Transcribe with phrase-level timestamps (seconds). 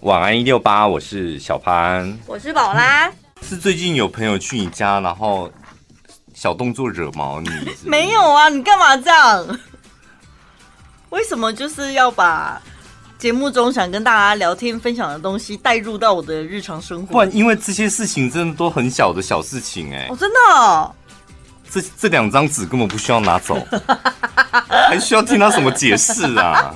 [0.00, 3.10] 晚安一六八，我是小潘，我是宝拉。
[3.42, 5.50] 是最近有朋友去你家，然后
[6.32, 7.88] 小动作惹毛你是是？
[7.88, 9.58] 没有啊，你干嘛这样？
[11.10, 12.58] 为什么就是要把
[13.18, 17.12] 节目中想跟大家聊天分享的东西带入到我的日常生活？
[17.12, 20.08] 不然，因为这些事情真的都很小的小事情哎、欸。
[20.08, 20.94] 哦，真的、哦。
[21.70, 23.54] 这这两张纸根本不需要拿走，
[24.88, 26.74] 还需要听他什么解释啊？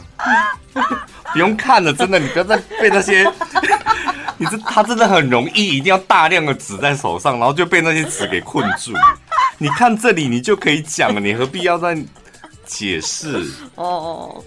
[1.35, 3.31] 不用看了，真的，你不要再被那些，
[4.39, 8.93] 你这他真的很容易，一定要大量的纸在手上，然后就被那些纸给困住。
[9.59, 11.99] 你看这里，你就可以讲了，你何必要再
[12.65, 13.45] 解释？
[13.75, 14.43] 哦，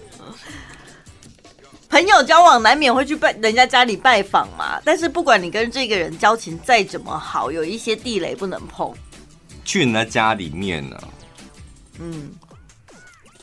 [1.90, 8.90] 朋友交往难免会去拜人家家里拜访嘛，但是不管你跟这个人交情再怎么好，有一些地雷不能碰。
[9.64, 11.04] 去人家家里面呢、啊？
[12.00, 12.30] 嗯，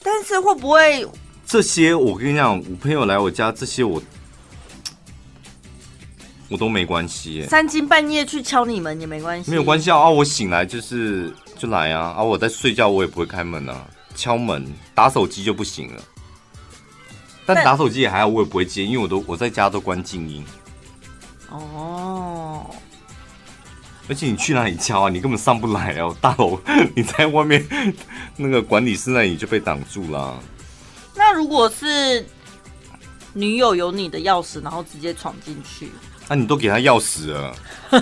[0.01, 1.05] 但是会不会
[1.45, 1.93] 这些？
[1.93, 4.01] 我跟你讲，我朋友来我家，这些我
[6.49, 7.45] 我都没关系。
[7.47, 9.97] 三更半夜去敲你门也没关系，没有关系啊！
[9.97, 12.15] 啊，我醒来就是就来啊！
[12.17, 13.87] 啊，我在睡觉，我也不会开门啊。
[14.15, 16.01] 敲门打手机就不行了，
[17.45, 20.43] 但打手机也还好，我也不会接，因为我都我在家都关静音。
[21.49, 22.65] 哦。
[24.07, 25.09] 而且你去哪里敲啊？
[25.09, 26.59] 你根本上不来哦，大楼
[26.95, 27.65] 你在外面
[28.37, 30.39] 那个管理室那里就被挡住了。
[31.27, 32.23] 那如果是
[33.33, 35.91] 女友有你的钥匙，然后直接闯进去，
[36.27, 37.51] 那、啊、你都给他钥匙了，
[37.89, 37.99] 你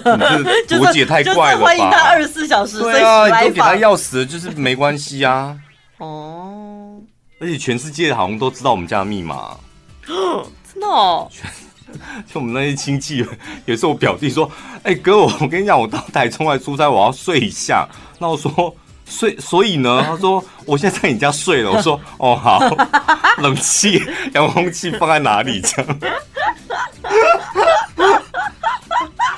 [0.67, 1.66] 这逻辑也太怪了吧？
[1.66, 5.57] 欢迎他二十四小时，对啊，你都给他钥匙了，就是没关系啊。
[5.99, 6.99] 哦，
[7.39, 9.55] 而且全世界好像都知道我们家的密码，
[10.05, 11.31] 真的哦。
[12.27, 13.25] 就我们那些亲戚，
[13.66, 14.51] 有时候我表弟说
[14.83, 17.88] ：“哎、欸、哥，我我跟你讲，我到台中来出差，我要睡一下。”
[18.19, 22.59] 那我说：“睡，所以呢？” 他说：“我现在在你家睡了。”我说：“哦，好。
[23.41, 24.01] ”冷气、
[24.33, 25.61] 遥控器放在哪里？
[25.61, 25.99] 这样。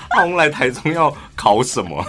[0.09, 2.03] 他们来台中要考什么？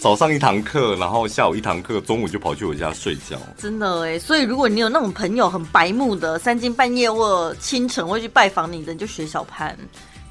[0.00, 3.38] 早上一堂课，然后下午一堂课，中午就跑去我家睡觉。
[3.56, 9.74] 真的哎，所以如果你有那种朋友很白目的，三更半夜或清晨会去拜访你的，你就学小潘，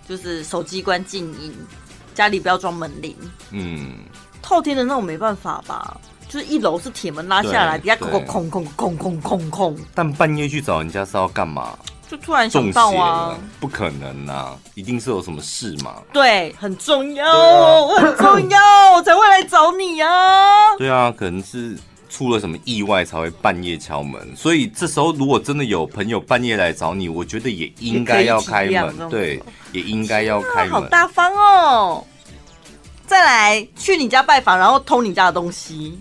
[0.08, 1.56] 就是手机关静音，
[2.14, 3.16] 家里不要装门铃。
[3.52, 3.96] 嗯，
[4.42, 5.98] 透天的那种没办法吧？
[6.36, 9.78] 就是一楼是铁门拉下来，底下空空空空空空空。
[9.94, 11.80] 但半夜去找人家是要干嘛？
[12.10, 15.96] 就突然想到啊，不可能啊，一定是有什么事嘛。
[16.12, 18.60] 对，很重要，啊、很重要，
[18.96, 20.76] 我才会来找你啊。
[20.78, 21.78] 对啊，可能是
[22.10, 29.42] 出了什么意外才会半夜敲门，所以这时候如果真的有朋友半夜来找你，我觉得也应该要开门，对，
[29.72, 30.72] 也应该要开门。
[30.72, 32.04] 好大方哦！
[33.08, 35.98] 再来去你家拜访，然后偷你家的东西，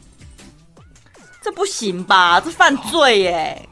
[1.45, 2.41] 这不行吧？
[2.41, 3.69] 这犯罪耶！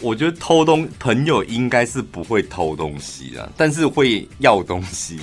[0.00, 5.18] 我觉得偷东朋友应该是不会偷东西的，但是会要东西。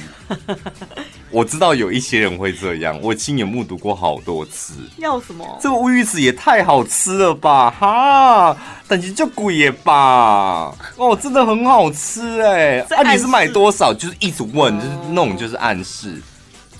[1.31, 4.73] 我知道有一些人会这样，我亲眼目睹过好多次。
[4.97, 5.45] 要什么？
[5.61, 7.71] 这个乌鱼子也太好吃了吧！
[7.71, 8.57] 哈，
[8.89, 10.75] 等级就贵耶吧？
[10.97, 12.79] 哦，真的很好吃哎！
[12.89, 13.93] 啊，你是买多少？
[13.93, 16.21] 就是一直问，就是那种就是暗示。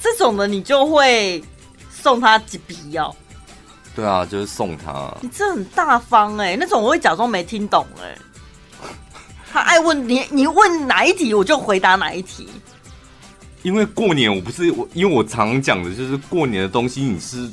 [0.02, 1.42] 这种的你就会
[1.90, 3.16] 送他几笔药。
[3.96, 5.14] 对啊，就是送他。
[5.22, 8.18] 你这很大方哎、欸，那种我会假装没听懂哎、欸。
[9.52, 12.48] 他爱问你，你问哪一题，我就回答哪一题。
[13.64, 17.50] 因为过年我不是我，因为我常讲的就是过年的东西，你是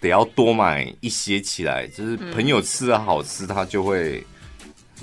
[0.00, 4.26] 得要多买一些起来，就是朋友吃的好吃，他就会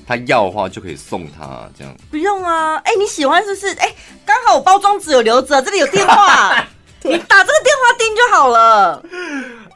[0.07, 1.95] 他要的话就可以送他这样。
[2.09, 3.67] 不用啊，哎、欸，你喜欢是不是？
[3.75, 3.95] 哎、欸，
[4.25, 6.55] 刚好我包装纸有留着，这里有电话，
[7.03, 9.05] 你打这个电话订就好了。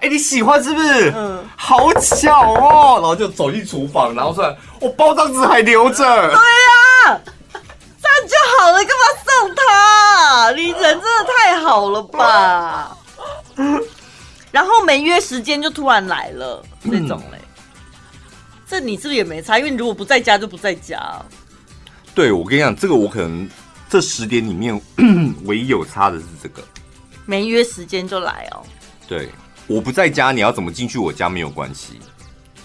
[0.02, 1.12] 哎、欸，你喜欢是不是？
[1.14, 3.00] 嗯，好巧哦。
[3.02, 7.22] 然后就走进厨房，然后说：“我包装纸还留着。”对呀、啊，
[7.52, 10.52] 这样就好了，干嘛送他？
[10.52, 12.98] 你人真的太好了吧？
[14.52, 17.62] 然后没约时间就突然来了，这种嘞、嗯，
[18.66, 19.60] 这你是不是也没差？
[19.60, 21.22] 因为你如果不在家就不在家。
[22.16, 23.50] 对，我跟你讲，这个我可能
[23.90, 24.82] 这十点里面
[25.44, 26.64] 唯一有差的是这个，
[27.26, 28.64] 没约时间就来哦。
[29.06, 29.28] 对。
[29.70, 32.00] 我不在家，你要怎么进去我家没有关系。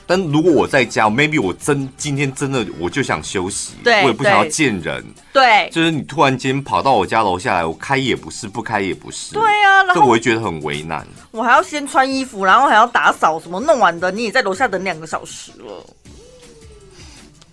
[0.07, 11.07] 但如果我在家，maybe 我真今天真的我就想休息，对，我也不想要见人，对，就是你突然间跑到我家楼下来，我开也不是，不开也不是，对呀、啊，这我会觉得很为难。
[11.31, 15.85] 我还要先穿衣服，然后还要打扫，什么弄完的，你也在楼下等两个小时了，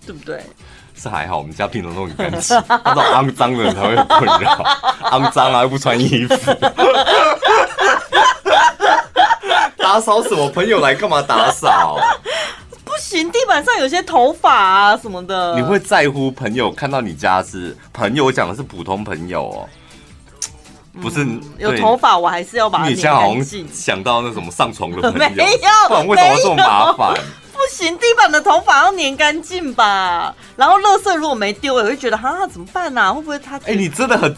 [0.06, 0.42] 对不对？
[0.94, 4.62] 是还好，我们家平常都很干净， 那种肮脏的人才会困扰，
[5.10, 6.36] 肮脏啊又不穿衣服。
[9.82, 10.48] 打扫什么？
[10.48, 11.98] 朋友来干嘛打扫？
[12.84, 15.54] 不行，地板上有些头发啊什么的。
[15.56, 18.26] 你会在乎朋友看到你家是朋友？
[18.26, 19.68] 我讲的是普通朋友哦，
[21.00, 22.88] 不是、嗯、有头发，我还是要把它。
[22.88, 27.14] 你现在好像想到那什么上床的朋友，没有，不然为什么这么麻烦？
[27.52, 30.34] 不行，地板的头发要粘干净吧？
[30.56, 33.12] 然后垃圾如果没丢，我会觉得哈怎么办呢、啊？
[33.12, 33.56] 会不会他？
[33.58, 34.36] 哎、欸，你真的很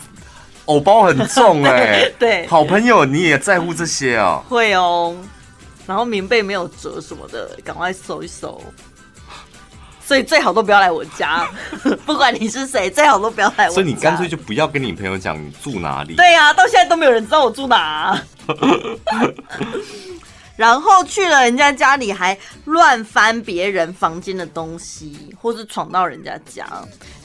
[0.67, 4.41] 偶包很重哎、欸， 对，好朋友你也在乎这些啊？
[4.49, 5.17] 会哦。
[5.87, 8.63] 然后棉被没有折什么的，赶快收一收。
[10.07, 11.49] 所以最好都不要来我家，
[12.05, 13.75] 不管你是谁，最好都不要来我家。
[13.75, 16.15] 所以你干脆就不要跟你朋友讲你住哪里。
[16.15, 18.23] 对呀、啊，到现在都没有人知道我住哪、啊。
[20.57, 26.67] 然后去了人家家里还乱翻别人房间的东西，或是闯到人家家。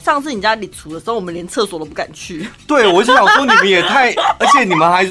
[0.02, 2.48] 上次你家里除的时候，我们连厕所都不敢去。
[2.66, 5.04] 对，我就想说你们也太，而且你们还。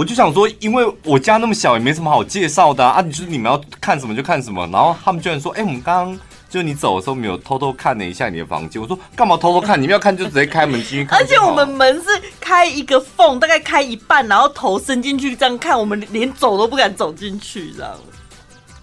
[0.00, 3.02] 我就想说，因为我家那么小，也没什么好介绍的啊。
[3.02, 4.66] 就是你们要看什么就看什么。
[4.68, 6.18] 然后他们居然说：“哎、欸，我们刚刚
[6.48, 9.76] 就你走的时候，没有偷偷看了一下你的房间。”我说：“干嘛偷偷看？
[9.76, 12.08] 你们要看就直接开门进去看。”而且我们门是
[12.40, 15.78] 开一个缝，大概开一半，然后头伸进去这样看。
[15.78, 17.92] 我们连走都不敢走进去，这样。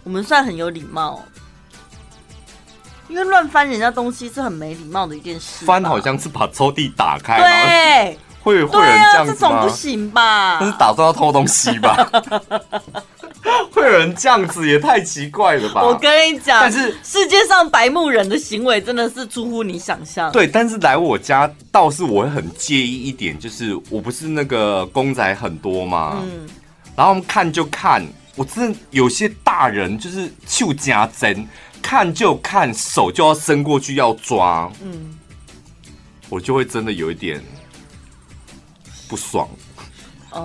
[0.03, 1.23] 我们算很有礼貌，
[3.07, 5.65] 因为乱翻人家东西是很没礼貌的一件事。
[5.65, 8.19] 翻好像是把抽屉打开，对。
[8.47, 9.37] 会会有人这样子吗？
[9.39, 10.57] 这种不行吧？
[10.61, 11.95] 那是打算要偷东西吧？
[13.71, 15.83] 会有人这样子也太奇怪了吧？
[15.83, 20.31] 我跟你讲，但是世界上白目人的行为真的是出乎你想象。
[20.31, 26.17] 对，但是来我家倒是我会很介意一点，就是我不是那个公仔很多嘛？
[26.23, 26.47] 嗯，
[26.95, 28.05] 然后看就看，
[28.35, 31.47] 我真的有些大人就是就加针，
[31.81, 35.17] 看就看，手就要伸过去要抓，嗯，
[36.27, 37.41] 我就会真的有一点。
[39.07, 39.47] 不爽，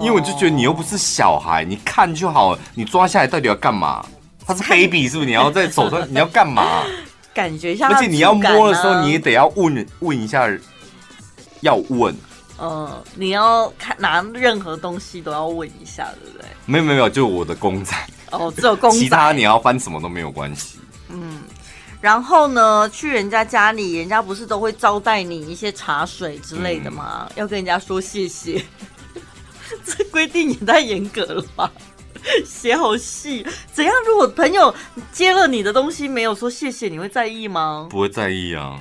[0.00, 4.04] 因为我就觉得你又不是小孩，你看就好了，你抓下来到底要干嘛？
[4.46, 5.26] 他是 baby 是不是？
[5.26, 6.84] 你要在手上，你要干嘛？
[7.34, 10.46] 感觉一下，而且你要摸的时候，你也得要问问一下，
[11.60, 12.14] 要问。
[12.60, 16.46] 嗯，你要看拿任何东西都要问一下，对不对？
[16.66, 17.96] 没有没有没有，就我的公仔
[18.30, 20.78] 哦，只有公仔，其他你要翻什么都没有关系。
[22.02, 22.04] 嗯。
[22.04, 27.26] 然后呢，去人家家里，人家不是都会招待你一些茶水之类的吗？
[27.30, 28.62] 嗯、要跟人家说谢谢，
[29.86, 31.70] 这规定也太严格了吧？
[32.44, 33.92] 写好细，怎样？
[34.06, 34.72] 如果朋友
[35.12, 37.88] 接了你的东西没有说谢谢，你会在意吗？
[37.90, 38.78] 不会在意啊。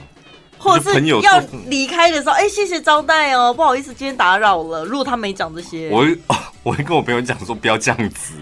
[0.60, 4.86] 或者是要离开的时候，哎，谢谢招待哦，不好意思，今天打扰了。
[4.86, 6.16] 如果他没讲这些，我会
[6.62, 8.34] 我会跟我朋友讲说，不要这样子。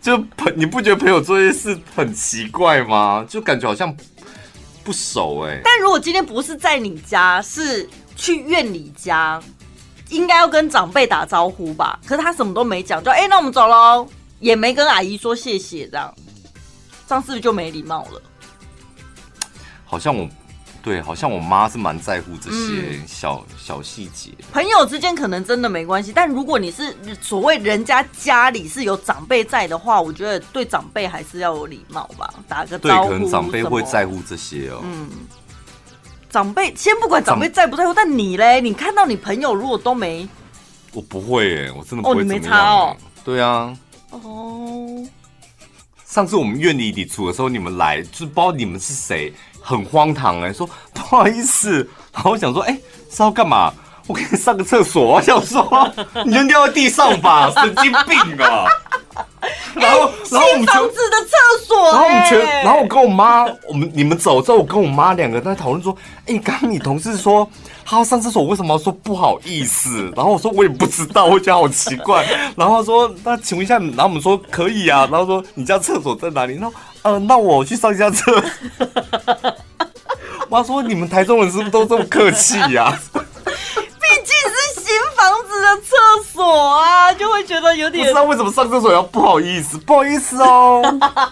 [0.00, 3.22] 就朋，你不觉得朋友做这些事很奇怪吗？
[3.28, 3.94] 就感觉好像。
[4.88, 7.86] 不熟哎、欸，但如果今天不是在你家，是
[8.16, 9.38] 去院里家，
[10.08, 12.00] 应该要跟长辈打招呼吧？
[12.06, 14.08] 可是他什么都没讲，就哎、欸，那我们走喽，
[14.40, 16.14] 也没跟阿姨说谢谢，这样，
[17.06, 18.22] 这样是不是就没礼貌了？
[19.84, 20.26] 好像我。
[20.88, 24.30] 对，好像我妈是蛮在乎这些小、嗯、小细节。
[24.50, 33.10] 朋友之间可能真的没关系，但如果你是所谓人家家里是有长辈在的话，我觉得对长辈还是要有礼貌吧，打个招呼。
[33.10, 34.80] 对，可能长辈会在乎这些哦。
[34.82, 35.10] 嗯，
[36.30, 40.26] 长辈先不管长辈在不在乎，但你嘞，你看到你朋友如果都没，
[40.94, 42.96] 我不会耶，我真的不会、哦、你没差哦。
[43.22, 43.76] 对啊。
[44.08, 45.06] 哦。
[46.06, 49.30] 上次我们院里里出的时候，你们来就是不知道你们是谁。
[49.68, 53.70] 很荒唐哎、说不好意思，然后我想说，哎、欸，是要干嘛？
[54.06, 55.04] 我给你上个厕所。
[55.04, 55.86] 我想说，
[56.24, 58.64] 你扔掉在地上吧，神经病啊！
[59.74, 67.48] 然后，然后我们房子的厕所，然后我们全，然后我跟我妈，我们你们走之后，我跟我妈两个在讨论说，哎、欸，刚刚你同事说
[67.84, 70.12] 他要上厕所，为什么要说不好意思？
[70.16, 72.24] 然后我说我也不知道，我觉得好奇怪。
[72.56, 75.08] 然后他说，那请问一下，然后我们说可以啊。
[75.10, 76.54] 然后说你家厕所在哪里？
[76.54, 78.42] 然后呃，那我去上一下厕。
[80.50, 82.98] 妈说你们台中人是不是都这么客气呀？
[83.12, 84.67] 毕竟是新
[85.18, 86.44] 房子的厕所
[86.78, 88.04] 啊，就会觉得有点。
[88.04, 90.80] 不知道为什么上厕所要不好意思，不好意思哦，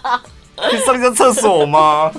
[0.59, 2.11] 可以上一下厕所吗？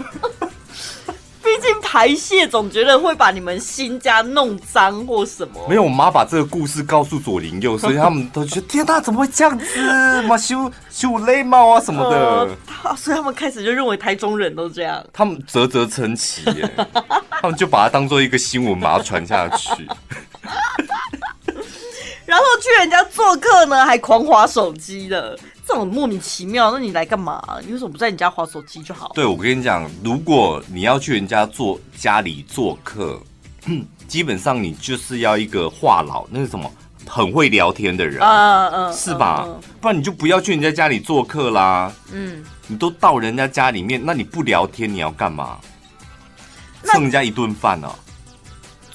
[1.43, 5.65] 毕竟排泄总觉得会把你们新家弄脏或什么。
[5.67, 10.21] 没有，我妈把这个故事告诉左邻右，所以他们都觉得天哪，怎么会这样子？
[10.23, 12.49] 妈修修雷帽啊什么的，
[12.83, 15.03] 呃，所以他们开始就认为台中人都这样。
[15.13, 16.69] 他们啧啧称奇耶，
[17.41, 19.87] 他们就把它当做一个新闻，把它传下去。
[22.27, 25.35] 然后去人家做客呢，还狂划手机的。
[25.65, 27.41] 这种莫名其妙，那你来干嘛？
[27.65, 29.11] 你为什么不在你家划手机就好？
[29.15, 33.19] 对，我跟你讲，如果你要去人家做家里做客，
[34.07, 36.71] 基本上你就是要一个话痨，那是什么？
[37.05, 39.47] 很会聊天的人，嗯嗯，是吧？
[39.79, 41.91] 不然你就不要去人家家里做客啦。
[42.11, 45.57] 嗯，你都到人家家里面，那你不聊天你要干嘛？
[46.83, 47.89] 蹭人家一顿饭呢？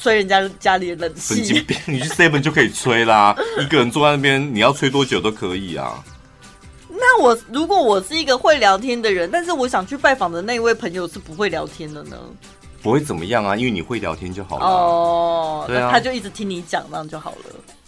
[0.02, 1.36] 吹人家家里的冷气？
[1.36, 1.76] 神经病！
[1.86, 6.02] 你去 seven 就可以吹啦， 一个人坐在那边，你要吹多久都可以啊。
[6.90, 12.16] 那我如果我是一个会聊天的人，但是我想去拜访的那一位朋友是不会聊天的呢？
[12.82, 14.66] 不会怎么样啊，因为你会聊天就好了。
[14.66, 17.38] 哦，对啊，他就一直听你讲，那样就好了。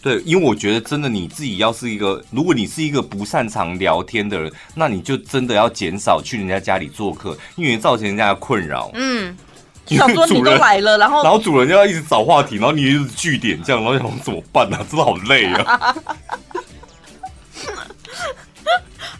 [0.01, 8.89] 对，因为我觉得真的你自己要是一个，如果你是一个不擅长聊天的人，那你就真的要减少去人家家里做客，因为造成人家的困扰。
[8.93, 9.35] 嗯。
[9.87, 14.85] 想说你都来了，然后然后主人就要一直找话题，然后你一直据点这样，然后想怎么办呢、啊？
[14.89, 15.95] 真的好累啊！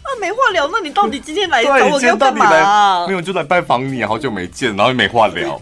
[0.02, 3.06] 啊，没话聊，那你到底今天来找我要干嘛、啊？
[3.06, 5.60] 没有，就来拜访你，好久没见，然后又没话聊。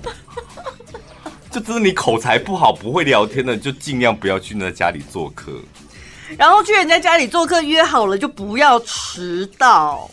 [1.51, 5.53] 就只是你口才不好，不会聊天的，就尽量不要去那家里做客。
[6.37, 10.11] 然后去人家家里做客，约好了就不要迟到。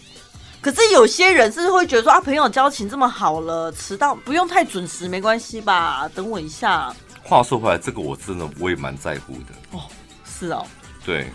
[0.61, 6.07] 可是有些人是会觉得说啊，朋友交情这么好了，迟到不用太准时，没关系吧？
[6.13, 6.95] 等我一下。
[7.23, 9.55] 话说回来，这个我真的我也蛮在乎的。
[9.71, 9.81] 哦，
[10.23, 10.65] 是哦。
[11.03, 11.27] 对，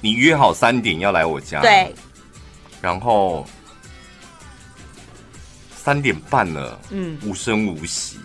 [0.00, 1.60] 你约好三点要来我家。
[1.60, 1.94] 对。
[2.80, 3.46] 然后
[5.76, 8.18] 三点半了，嗯，无声无息，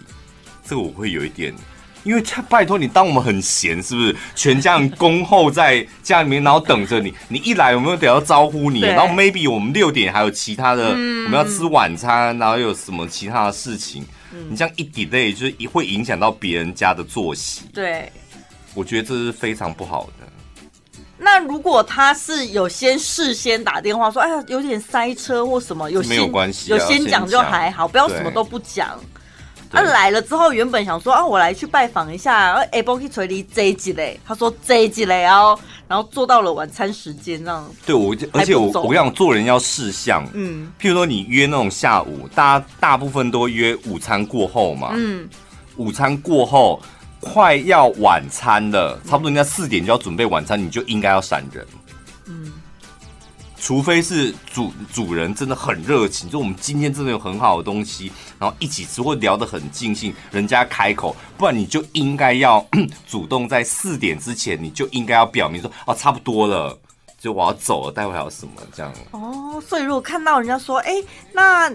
[0.66, 1.56] 这个我会有一点。
[2.04, 4.16] 因为他拜托你，当我们很闲，是不是？
[4.36, 7.14] 全家人恭候在家里面，然后等着你。
[7.28, 8.82] 你一来，我们又得要招呼你。
[8.82, 14.06] 然后 maybe 我们六点还有其他的，嗯、我们要吃晚餐，然后又有什么其他的事情。
[14.34, 17.62] 嗯、你这样一 delay，就是会影响到别人家的作息。
[17.74, 18.12] 对，
[18.74, 20.28] 我觉得这是非常不好的。
[21.18, 29.00] 那如果他是有先事先打电话说，哎呀，有点塞车或什么，有没有关系，有先讲就还好，不要什么都不讲。
[29.74, 34.20] 他来了之后，原本想说啊，我来去拜访一下，哎，不去锤离这一集嘞。
[34.24, 37.68] 他说这一集嘞，然后然后做到了晚餐时间，这样。
[37.84, 40.24] 对，我而且我我跟你讲，做人要事项。
[40.34, 44.92] 嗯，譬如说你约那种下午，大家大部分都约午餐过后嘛。
[44.94, 45.28] 嗯，
[45.78, 46.80] 午餐过后
[47.20, 51.66] 快要晚餐了，差不多人家四点就要准备晚餐，你就应该要闪人。
[52.28, 52.54] 嗯。
[53.64, 62.66] 除非是主主人真的很热情，就我们今天真的有很好的东西，然后一起吃或聊得很尽兴，人家开口，不然你就应该要
[63.08, 66.78] 主动在四点之前，你就应该要表明说哦，差不多了，
[67.18, 68.92] 就我要走了，待会还有什么这样。
[69.12, 70.96] 哦，所以如果看到人家说，哎，
[71.32, 71.72] 那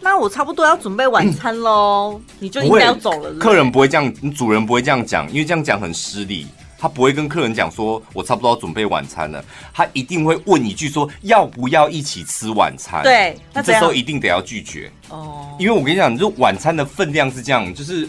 [0.00, 3.40] 那我差不多要准备晚餐喽，你就应该要走了是是？
[3.40, 6.46] 客人不会这样，主人不会这样讲，因为这样讲很失礼。
[6.84, 9.42] 他不会跟客人讲说，我差不多要准备晚餐了。
[9.72, 13.02] 他一定会问一句说，要不要一起吃晚餐？
[13.02, 15.56] 对，那这时候一定得要拒绝哦。
[15.58, 18.06] 因为我跟你讲，就晚餐的分量是这样，就是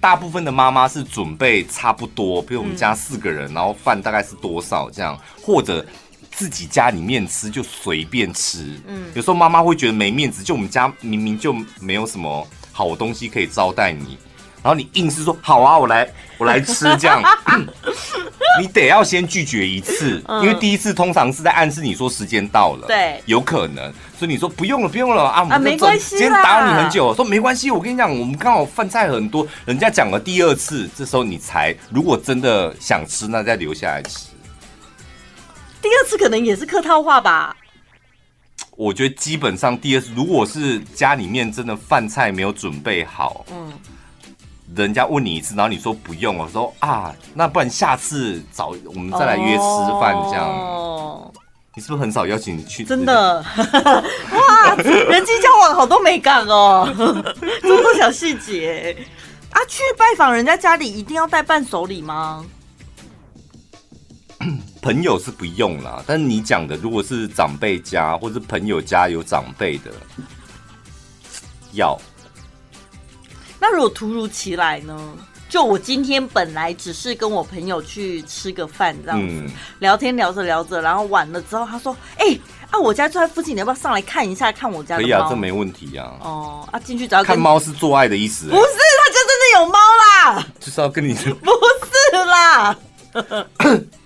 [0.00, 5.84] 大部分的妈妈是准备差不多，比如我们家四个人，嗯、然后饭大概是多少这样，或者
[6.30, 8.80] 自己家里面吃就随便吃。
[8.86, 14.16] 嗯，有时候妈妈会觉得没面子，就我们家明明就没有什么好东西可以招待你。
[14.66, 17.22] 然后你硬是说好啊，我来我来吃这样，
[18.60, 34.26] 你得要先拒绝一次，因为第一次通常是在暗示你说时间到了，对，有可能，所以你说不用了不用了啊，啊没关系，今天打扰你很久，说没关系，我跟你讲，我们刚好饭菜很多，人家讲了第二次，这时候你才如果真的想吃，那再留下来吃。
[35.80, 37.56] 第二次可能也是客套话吧，
[38.76, 43.72] 我觉得基本上第二次，如果是家里面真的饭菜没有准备好，嗯。
[44.82, 49.60] 人家问你一次，然后你说不用，我说啊，那不然下次找我们再来约吃
[50.00, 50.48] 饭这样。
[50.48, 51.32] 哦，
[51.74, 52.84] 你是不是很少邀请你去？
[52.84, 53.44] 真的，
[54.32, 56.88] 哇，人际交往好多美感哦，
[57.62, 58.96] 这么多小细节
[59.50, 59.60] 啊！
[59.68, 62.44] 去拜访人家家里一定要带伴手礼吗？
[64.82, 69.90] 朋友是不用啦，但是你讲的如果是长辈家或者朋友家有长辈的，
[71.72, 71.98] 要。
[73.58, 74.98] 那如果突如其来呢？
[75.48, 84.50] 就我今天本来只是跟我朋友去吃个饭这样子，嗯、聊天聊着聊着，然后晚了之后，他说：“哎、欸，啊，我家住在附近，你要不要上来看一下？
[84.50, 86.20] 看我家的猫？”可以啊，这没问题呀、啊。
[86.20, 88.48] 哦，啊，进去只要看猫是做爱的意思？
[88.48, 89.78] 不是，他就真的有猫
[90.34, 90.46] 啦。
[90.58, 92.76] 就是要跟你不是啦。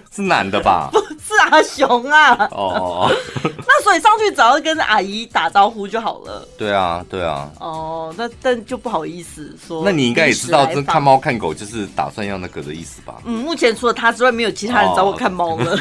[0.14, 0.88] 是男的吧？
[0.92, 2.48] 不是阿雄啊。
[2.50, 3.10] 哦，
[3.66, 6.46] 那所以上去只要跟阿姨打招呼就好了。
[6.58, 7.50] 对啊，对啊。
[7.60, 9.82] 哦，那但就不好意思说。
[9.84, 13.14] 那你应该也知道，这看猫看狗就是打算要那个的意思吧？
[13.24, 15.78] 嗯，目前除了他之外，没有其他人找我看猫了。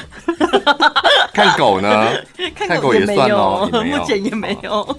[1.34, 2.14] 看狗呢？
[2.56, 4.98] 看狗也算哦，目前也没有。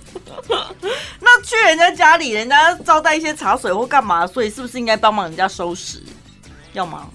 [1.21, 6.02] 那去人家家里，人家招待一些茶水或干嘛，所以是不是应该帮忙人家收拾？
[6.73, 7.06] 要吗？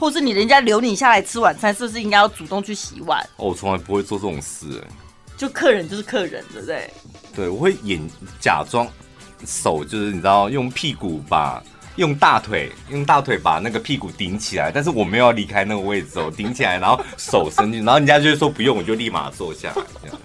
[0.00, 3.20] 或是你人家留你下来吃晚餐，是不是应该要主动去洗碗？
[3.36, 4.88] 哦，我从来不会做这种事，哎，
[5.36, 6.90] 就客人就是客人，对不对？
[7.36, 8.00] 对，我会演
[8.40, 8.88] 假装
[9.44, 11.62] 手就是你知道用屁股把
[11.96, 20.18] 用大腿用大腿把那个屁股顶起来，但是我没有要离开那个位置哦，顶起来，然后手伸进，然后人家就会说不用，我就立马坐下来这样。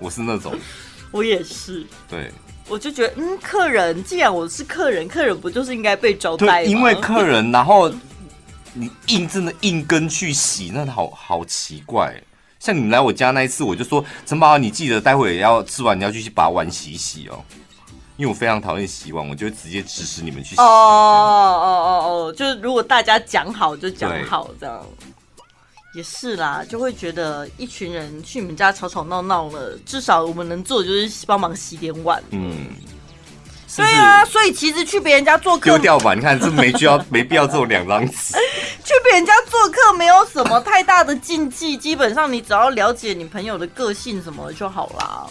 [0.00, 0.52] 我是那种，
[1.12, 1.86] 我也是。
[2.08, 2.28] 对，
[2.68, 6.52] 我就觉得嗯，客人既然我是客人，客人不就是应该被招待吗？
[6.54, 7.88] 对，因为 客人，然后
[8.74, 12.14] 你硬真的硬跟去洗，那好好奇怪。
[12.58, 17.44] 像你们来我家那一次，我就说陈宝，你记得待会也要吃完，你要去把碗洗一洗哦。
[18.16, 20.60] 因为我非常讨厌洗碗，我就直接指使你们去洗。
[20.60, 24.86] 哦哦哦哦，就是如果大家讲好就讲好这样，
[25.94, 32.22] 也是啦，就会觉得一群人去你们家吵吵闹闹了，至少我们能做的就是帮忙洗点碗。
[32.30, 32.68] 嗯。
[33.76, 36.14] 对啊，所以其实去别人家做客丢掉吧。
[36.14, 38.34] 你看这没需要， 没必要做两张纸。
[38.84, 45.26] 去别人家做客没有什么太大的禁忌，基本上你只要了解你朋友的个性什么就好啦。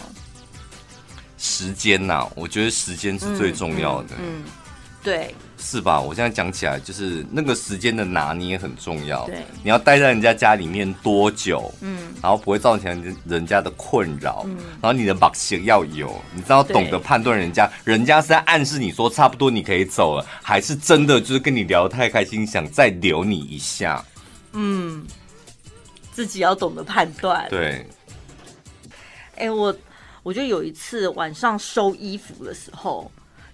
[1.38, 4.14] 时间呐、啊，我觉得时间是最重要的。
[4.18, 4.44] 嗯，嗯，
[5.02, 5.34] 对。
[5.64, 6.00] 是吧？
[6.00, 9.24] 我现在讲起来，就是那个时间的拿捏很重要。
[9.26, 11.72] 对，你要待在人家家里面多久？
[11.80, 14.42] 嗯，然后不会造成人家的困扰。
[14.46, 24.04] 嗯，然后你的把戏要有，你知道懂得判断人家，人家是在暗示你说差不多你可以走了，还是真的就是跟你聊太开心，想再留你一下？
[24.52, 25.06] 嗯，
[26.10, 27.46] 自己要懂得判断。
[27.48, 27.86] 对。
[29.36, 29.74] 哎、欸，我
[30.22, 33.10] 我觉得有一次晚上收衣服的时候，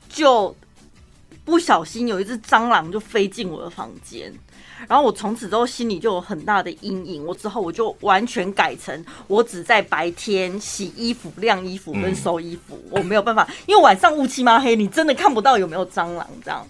[0.09, 0.57] 就。
[1.49, 4.31] 不小心有一只蟑螂就飞进我的房间，
[4.87, 7.25] 然后我从此之后心里就有很大的阴影。
[7.25, 16.69] 我之后我就完全改成我只在白天洗衣服、晾衣服跟收衣服，我没有办法，因为晚上乌漆嘛黑，你真的看不到有没有蟑螂这样。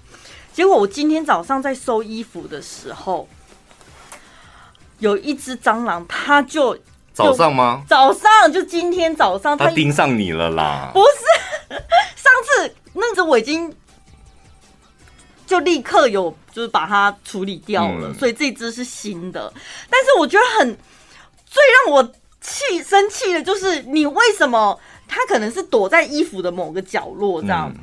[0.53, 3.29] 结果我今天早上在收衣服的时候，
[5.01, 6.79] 有一只蟑螂，它就
[7.13, 7.83] 早上吗？
[7.89, 10.93] 早上就今天早上，它盯上你了啦？
[10.95, 11.75] 不是，
[12.15, 13.75] 上次那只我已经。
[15.49, 19.51] 就立刻有，就是把它处理掉了，嗯、所以这只是新的。
[19.89, 20.77] 但是我觉得很
[21.47, 27.73] 最让我气生气的就是，你为什么它可能是躲在衣服的某个角落这样？
[27.75, 27.81] 嗯、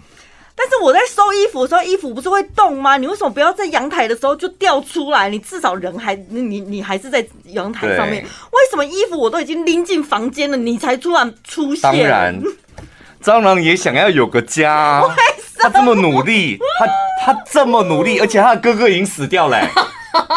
[0.56, 2.98] 但是我在收衣服的时候，衣服不是会动吗？
[2.98, 5.28] 你为什么不要在阳台的时候就掉出来？
[5.28, 11.82] 你至少人还你你还是在阳台上面，为什么衣服我都已经拎进房间了，你才突然出现？
[11.82, 12.39] 当然，
[13.24, 15.02] 蟑螂也想要有个家。
[15.65, 16.86] 他这么努力，他
[17.34, 19.60] 他这么努力，而且他的哥哥已经死掉了。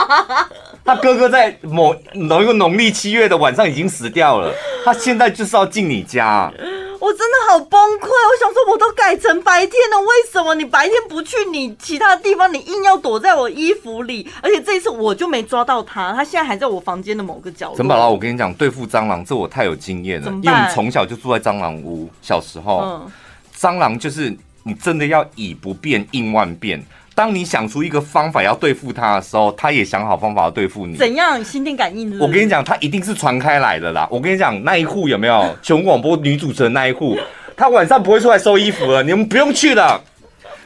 [0.82, 4.50] 他哥哥在某某一个农历七月的晚上已经死掉了，
[4.86, 6.50] 他现在就是要进你家。
[6.98, 14.26] 我真的好崩溃，我想说，我都改成白天了，为什么你白天不去你其他地方，你硬要躲在我衣服里？
[14.42, 17.76] 而且这一次我就没抓到他，他现在还在我房间的某个角落。
[17.76, 23.12] 陈宝拉，我跟你讲，对付蟑螂这我太有经验了，因为我们从小就住在蟑螂屋，小时候，嗯、
[23.54, 24.34] 蟑螂就是。
[24.68, 26.80] 你真的要以不变应万变。
[27.14, 30.94] 当你想出一个方法要对付他的时候，他也想好方法要对付你。
[30.94, 31.42] 怎样？
[31.42, 32.22] 心电感应是是？
[32.22, 34.06] 我跟你讲，他一定是传开来的啦。
[34.10, 37.18] 我跟你讲，那一户有没有全广播女主持人那一户？
[37.56, 40.00] 他晚上不会出来收衣服了，你们不用去了。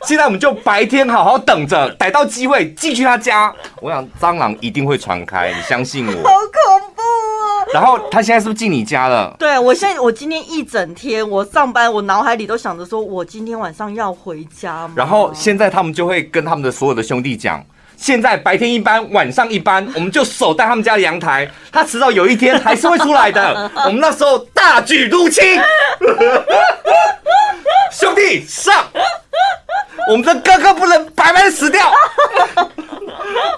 [0.03, 3.55] 现在我们就白天好好等着，逮到机会进去他家。
[3.81, 6.13] 我想蟑螂一定会传开，你相信我。
[7.73, 9.35] 然后他现在是不是进你家了？
[9.39, 14.95] 对，我现在我今天一整天我上班，我脑海里都想着说，我今天晚上要回家吗？
[14.97, 17.65] 然后现在他们就会跟他们的所有的兄弟讲，
[17.97, 23.71] 现在白天一班，晚上一班，我们就守在他们家的阳台，他迟早有一天还是会出来的。
[23.87, 25.43] 我们那时候大举入侵，
[27.91, 28.85] 兄弟上，
[30.11, 31.91] 我们的哥哥不能白白死掉，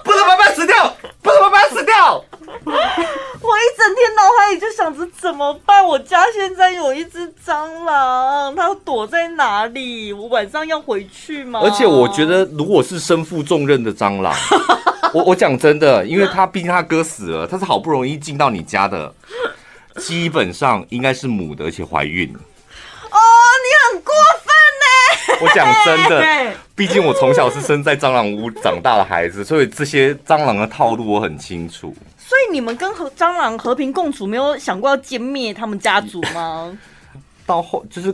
[0.03, 2.23] 不能白白死掉，不能白白死掉。
[2.65, 5.85] 我一整天脑海里就想着怎么办？
[5.85, 10.11] 我家现在有一只蟑螂，它躲在哪里？
[10.13, 11.59] 我晚上要回去吗？
[11.63, 14.33] 而且我觉得，如果是身负重任的蟑螂，
[15.13, 19.13] 我我讲真的，因为他毕竟他哥死了，他是好不容易进到你家的，
[19.97, 22.27] 基本上应该是母的，而且怀孕。
[22.33, 23.17] 哦，
[23.63, 24.47] 你很过分
[24.81, 25.39] 呢！
[25.41, 31.95] 我讲真的， 毕竟我从小是生在蟑螂屋长大的孩子，所以这些蟑螂的套路我很清楚。
[32.27, 36.75] 所以你们跟和蟑螂和平共处，没有想过要歼灭他们家族吗？
[37.45, 38.13] 到后就是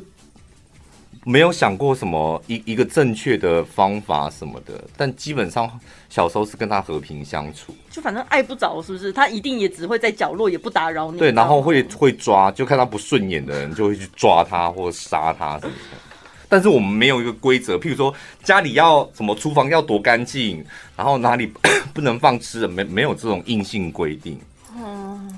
[1.24, 9.14] 没有想过什么一一个正确的方法什么的，但基本上小时候是跟他和平相处，就反正爱不着，是不是？
[9.14, 11.18] 他一定也只会在角落，也不打扰你。
[11.18, 16.11] 对，然后会会抓，就看他不顺眼的人就会去抓他或杀他什么的。
[16.52, 20.62] 但是我们没有一个规则，譬如说家里要什么，厨房要多干净，
[20.98, 21.50] 然后哪里
[21.96, 24.38] 不能放吃的，没没有这种硬性规定。
[24.76, 25.34] 嗯，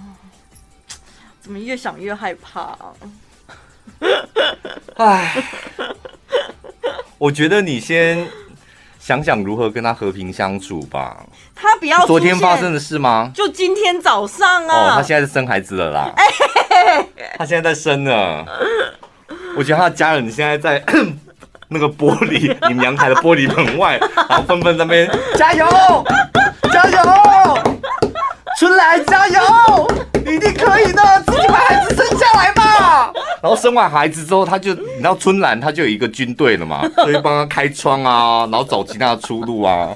[1.39, 2.75] 怎么越想越害怕？
[4.95, 5.43] 哎，
[7.19, 8.27] 我觉得你先
[8.99, 11.23] 想想如何跟他和平相处吧。
[11.53, 12.03] 他不要。
[12.07, 13.31] 昨天发生的事吗？
[13.35, 14.75] 就今天早上啊。
[14.75, 16.11] 哦，他现在是生孩子了啦。
[17.37, 18.43] 他现在在生了。
[19.55, 20.83] 我觉得他的家人现在在
[21.69, 25.65] 那个玻璃， 你们阳台的玻璃门外，然后纷纷在那边加油，
[26.71, 26.99] 加油，
[28.59, 29.39] 春兰加油，
[30.25, 33.11] 你一定可以的，自己把孩子生下来吧。
[33.41, 39.89] 然后生完孩子之后，他就你知道春兰他就有一个军队了嘛， 所以帮他开窗啊，然后找其他的出路啊。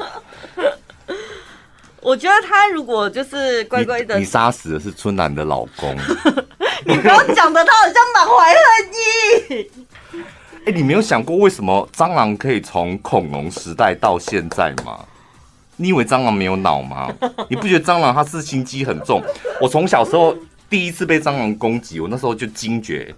[2.02, 5.96] 我觉得他如果就是乖乖的，你杀死的是春兰的老公。
[6.96, 9.70] 你不要讲的他好像满怀恨意。
[10.66, 15.04] 哎，你没有想过为什么蟑螂可以从恐龙时代到现在吗？
[15.76, 17.14] 你以为蟑螂没有脑吗？
[17.50, 19.22] 你不觉得蟑螂它是心机很重？
[19.62, 20.36] 我从小时候
[20.70, 23.14] 第一次被蟑螂攻击，我那时候就惊觉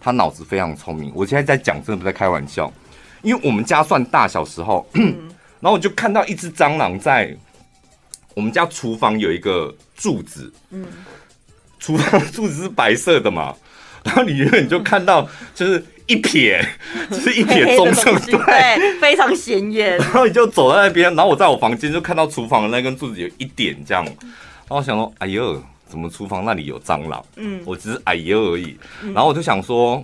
[0.00, 1.12] 它脑子非常聪明。
[1.14, 2.72] 我现在在讲，真的不在开玩笑，
[3.22, 4.88] 因为我们家算大，小时候，
[5.60, 7.36] 然后我就看到一只蟑螂在
[8.34, 10.86] 我们家厨房有一个柱子，嗯。
[11.84, 13.54] 厨房 柱子是白色的嘛，
[14.02, 16.66] 然后你远远就看到就是一撇，
[17.10, 19.98] 就是一撇棕色，对，非常显眼。
[19.98, 27.22] 然后你就走在那边，然后我在我房间就看到厨房的那根柱子有一点这样，然后我想说，哎呦，怎么厨房那里有蟑螂？
[27.36, 28.78] 嗯，我只是哎呦而已。
[29.12, 30.02] 然后我就想说，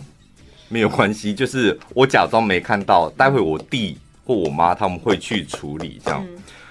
[0.69, 6.27] 没有关系，就是我假装没看到，待会我弟或我妈他们会去处理这样。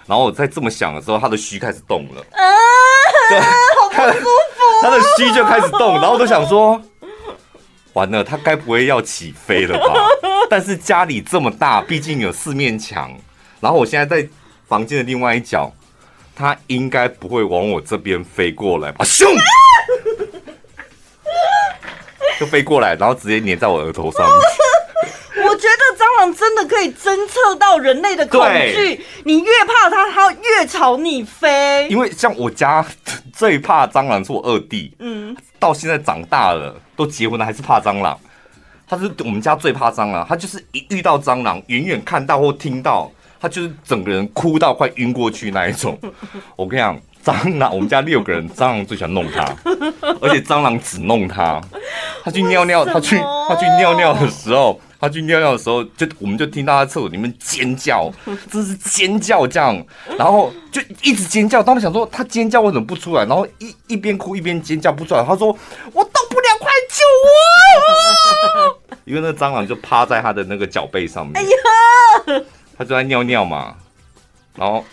[0.10, 2.22] 然后我在这么想的时候，他的须开始动了。
[2.32, 2.43] 啊，
[3.30, 4.28] 对，好不舒服。
[4.82, 6.82] 他的须就开始动，然后我都想说，
[7.93, 9.93] 完了，他该不会要起飞了吧？
[10.50, 13.15] 但是家里这么大，毕竟有四面墙，
[13.60, 14.28] 然后我现在在
[14.67, 15.72] 房间的另外一角，
[16.36, 19.06] 他应该不会往我这边飞过来吧？
[19.06, 19.28] 咻，
[22.39, 24.36] 就飞过来，然后直接粘在我额头上面。
[26.34, 28.42] 真的可以侦测到人类的恐
[28.74, 31.88] 惧，你越怕它，它越朝你飞。
[31.90, 32.86] 因为像我家
[33.34, 38.18] 最怕蟑螂是我二弟，嗯，到现在长大了都结婚了还是怕蟑螂。
[38.88, 45.98] 他是我们家最怕蟑螂，他就是一遇到蟑螂，远远看到或听到，他就是整个人哭到快晕过去那一种。
[46.58, 49.44] 我跟你讲，蟑螂，我们家六个人，蟑螂最喜欢弄他，
[50.22, 51.62] 而且蟑螂只弄他。
[52.24, 54.80] 他去尿尿，他去他去尿尿的时候。
[55.00, 58.12] 他去尿尿的时候，就我们就听到他厕所里面尖叫，
[58.52, 59.82] 真是尖叫这样，
[60.18, 61.64] 然后就一直尖叫。
[61.64, 63.26] 当时想说他尖叫为什么不出来？
[63.26, 65.24] 然后一一边哭一边尖叫不出来。
[65.24, 65.48] 他说
[65.94, 67.04] 我动不了，快救
[68.68, 68.80] 我！
[69.06, 71.38] 因为那个蟑螂就趴在他的那个脚背上面。
[71.38, 72.44] 哎呀，
[72.78, 73.76] 他就在尿尿嘛，
[74.56, 74.84] 然后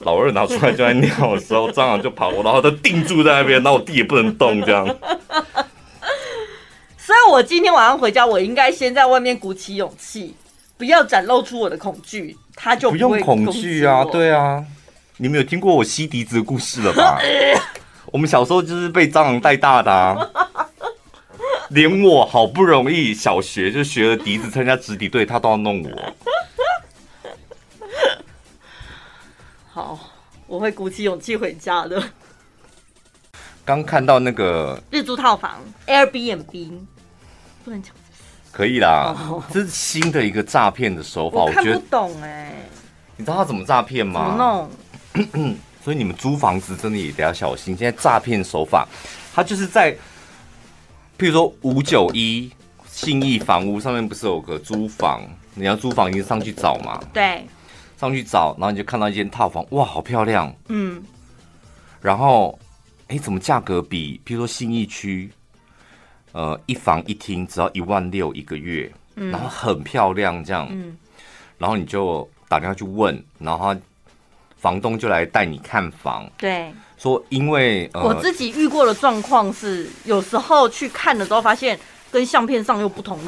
[0.00, 4.88] 老二拿出来就在尿的时候， 蟑螂就跑过，然后他定住在那边，然后我弟也不能动这样。
[7.08, 10.36] 所以，我今天晚上回家，我应该先在外面鼓起勇气，
[10.76, 14.62] 不要展露出我的恐惧，他就不，不用恐惧啊，对啊。
[15.16, 17.18] 你们有听过我吸笛子的故事了吧？
[18.12, 20.18] 我们小时候就是被蟑螂带大的啊，
[21.70, 26.14] 连我好不容易小学就学了笛子，参加直笛队，他都要弄我。
[29.72, 29.98] 好，
[30.46, 32.02] 我会鼓起勇气回家的。
[33.64, 36.80] 刚看到那个日租套房 Airbnb。
[37.68, 37.92] 不能讲，
[38.50, 39.14] 可以啦。
[39.28, 39.42] Oh.
[39.52, 42.54] 这是新的一个诈骗的手法，我看不懂哎。
[43.18, 44.70] 你知道他怎么诈骗吗？
[45.12, 45.56] 怎么弄？
[45.84, 47.76] 所以你们租房子真的也得要小心。
[47.76, 48.88] 现在诈骗手法，
[49.34, 49.92] 他就是在，
[51.18, 52.50] 譬如说五九一
[52.86, 55.20] 信义房屋上面不是有个租房？
[55.54, 56.98] 你要租房，你就上去找嘛。
[57.12, 57.46] 对，
[57.98, 60.54] 上去找，然后你就看到一间套房，哇，好漂亮。
[60.68, 61.02] 嗯。
[62.00, 62.58] 然后，
[63.08, 65.30] 哎，怎么价格比譬如说信义区？
[66.38, 70.96] 呃，一房一厅只要一万六一个月，嗯，然后很漂亮这样，嗯，
[71.58, 73.74] 然后你就打电话去问，然后
[74.56, 81.76] 房东就来带你看房，对，说因为、呃、我自己遇过的状况是，有时候去看的时候发现
[82.12, 83.18] 跟相片上又不同，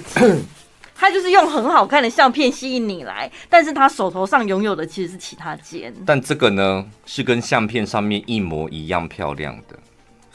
[0.95, 9.77] 他就是用很好看的相片吸引你来，但是他手头上拥有的其实是其他间，但这个呢是跟相片上面一模一样漂亮的。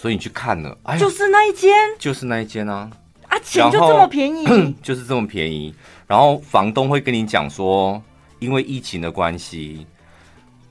[0.05, 2.87] 所以你去看了，哎，就是那一间，就是那一间啊！
[3.27, 4.45] 啊，钱就这么便宜，
[4.83, 5.73] 就是这么便宜。
[6.05, 7.99] 然后房东会跟你讲说，
[8.37, 9.87] 因为疫情的关系，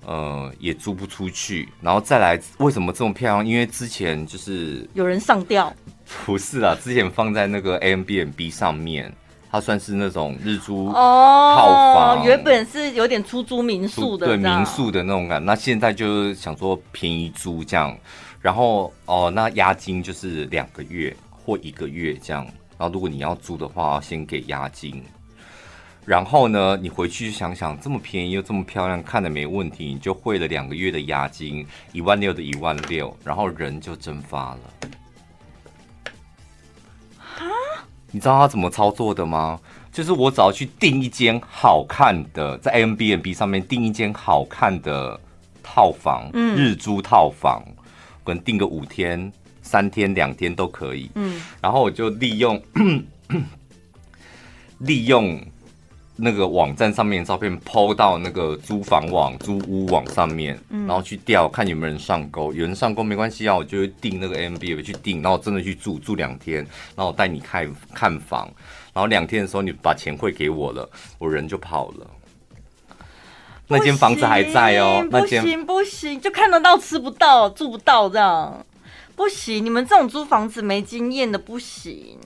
[0.06, 1.68] 呃，也租不出去。
[1.80, 3.44] 然后再来，为什么这么漂亮？
[3.44, 5.74] 因为之前就是有人上吊，
[6.24, 9.12] 不是啦，之前放在那个 Airbnb 上面，
[9.50, 15.44] 它算是那种日租套房，哦，原本是有点出租民宿的，对民宿的那种感。
[15.44, 17.98] 那现在就想说便宜租这样，
[18.44, 22.44] 然后哦，那押金就是两个月或一个月这样。
[22.76, 25.02] 然后如果你要租的话，先给押金。
[26.04, 34.60] 然后呢，你回去想想，这么便宜又这么漂亮，看的没问题，你就汇了两个月的押金，一万六的一万六，然后人就蒸发了。
[38.10, 39.58] 你知道他怎么操作的吗？
[39.90, 45.18] 就是我只要去订一间好看的，在 Airbnb 上面订一间好看的
[45.62, 47.64] 套房，嗯，日租套房，
[48.24, 49.32] 可能定个五天、
[49.62, 52.60] 三天、两天都可以，嗯，然后我就利用
[54.78, 55.40] 利用。
[56.16, 62.52] 那个网站上面的照片 PO 到那个租房网、租屋网上面，然后去调看有没有人上钩。
[62.52, 66.58] 有人上钩没关系啊，我就会订那个 Airbnb 去订，然后真的去住住两天，
[66.94, 68.48] 然后我带你看看房，
[68.92, 72.08] 然后两天的时候你把钱汇给我了，我人就跑了。
[73.68, 78.64] 那间房子还在哦，那间不行不行，就看得到吃不到，住不到这样。
[79.16, 82.18] 不行，你们这种租房子没经验的不行。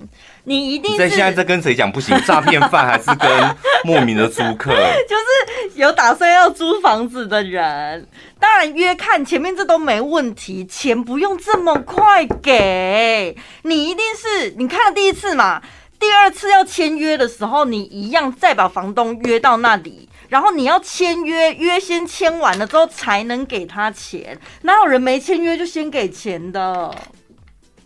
[0.44, 2.18] 你一定是在现在在跟谁讲不行？
[2.22, 4.72] 诈骗犯还是跟莫名的租客？
[5.07, 8.09] 就是有打算要租房子的人，
[8.40, 13.37] 当然约看前面这都没问题，钱不用这么快给。
[13.64, 15.61] 你一定是你看了第一次嘛，
[16.01, 20.07] 第二次要签约的时候，你一样再把房东约到那里。
[20.28, 26.94] 然后你要签约，约先签完了之后才能给他钱，哪有人没签约就先给钱的？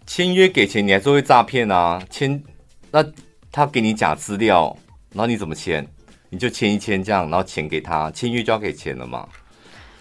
[0.07, 2.03] 签约给钱，你还是会诈骗啊？
[2.11, 2.43] 签，
[2.91, 3.05] 那
[3.53, 4.77] 他给你假资料，
[5.15, 5.87] 然后你怎么签？
[6.31, 9.27] 你就签一签这样，然后钱给他，签约就要给钱了嘛？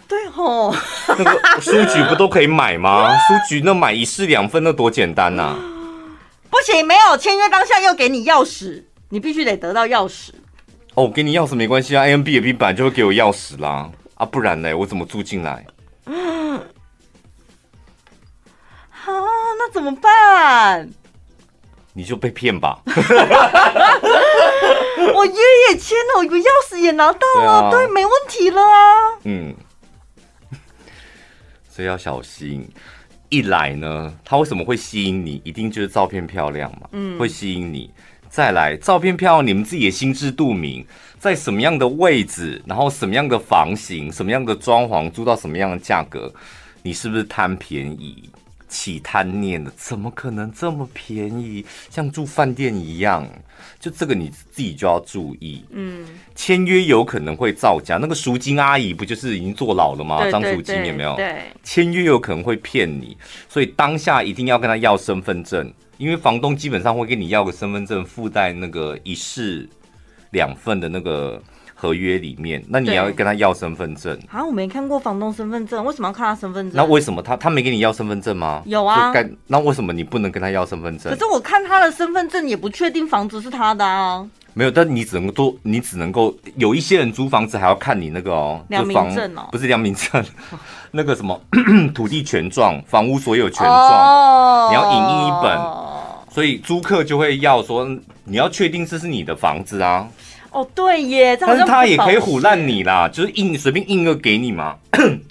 [0.08, 0.74] 对吼，
[1.08, 3.16] 那个书局不都可以买吗？
[3.20, 5.60] 书局那买一式两份，那多简单呐、啊！
[6.50, 10.32] 不行，没有签约当下又给你钥匙，你必须得得到钥匙。
[10.96, 15.66] 哦，我给你钥匙没关系啊，Airbnb 版就会给我钥匙啦，啊，不然呢，我怎么住进来？
[18.90, 19.12] 好，
[19.58, 20.90] 那怎么办？
[21.94, 22.82] 你就被骗吧。
[25.14, 25.34] 我约
[25.70, 29.18] 也签了，我钥匙也拿到了，对啊，对，没问题了啊。
[29.24, 29.56] 嗯，
[31.70, 32.70] 所以要小心。
[33.30, 35.42] 一来呢，他为什么会吸引你？
[35.46, 37.90] 一定就是照片漂亮嘛，嗯，会吸引你。
[38.32, 40.86] 再来，照片票你们自己也心知肚明，
[41.20, 46.34] 在什么样的位置，然后什么样的房型，什么样的装潢，租到什么样的价格，
[46.82, 48.30] 你是不是贪便宜？
[48.72, 49.70] 起贪念的？
[49.76, 51.64] 怎么可能这么便宜？
[51.90, 53.28] 像住饭店一样，
[53.80, 55.66] 就这个你自己就要注意。
[55.72, 60.26] 嗯，签约有可能会造假，那个赎金阿姨不就是已经坐牢了吗？
[60.32, 61.16] 张赎金有没有？
[61.18, 63.18] 对，签约有可能会骗你，
[63.50, 65.72] 所以当下一定要跟他要身份证。
[65.98, 69.70] 因为房东基本上会跟你要个身份证，附带那个一式
[70.32, 71.40] 两份的那个
[71.82, 74.16] 合约里面，那你要跟他要身份证。
[74.30, 76.76] 啊，我没看过房东身份证，为什么要看他身份证？
[76.76, 78.62] 那为什么他他没给你要身份证吗？
[78.68, 79.12] 有啊。
[79.48, 81.12] 那为什么你不能跟他要身份证？
[81.12, 84.24] 可是我看他的身份证也不确定房子是他的啊。
[84.54, 90.24] 没有，但你只能够，你只能够有一些人租房子还要看你那个哦，良民证哦，不是良民证，
[90.92, 91.42] 那个什么
[91.96, 95.58] 土地权状、房屋所有权状，哦，你要影印一本。
[96.30, 97.86] 所以租客就会要说，
[98.26, 100.08] 你要确定这是你的房子啊。
[100.52, 104.76] 哦，对耶，但是他也可以唬烂你啦，就是印随便印一个给你嘛，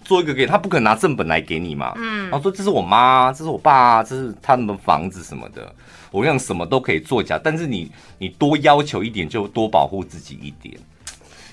[0.02, 1.92] 做一个给他，不可能拿正本来给你嘛。
[1.96, 5.70] 嗯，然后说这是我妈，这是我爸，这是他们的房子什么的，
[6.10, 10.74] 我跟你讲什么都可以作假，但是你你多要求一点，就多保护自己一点。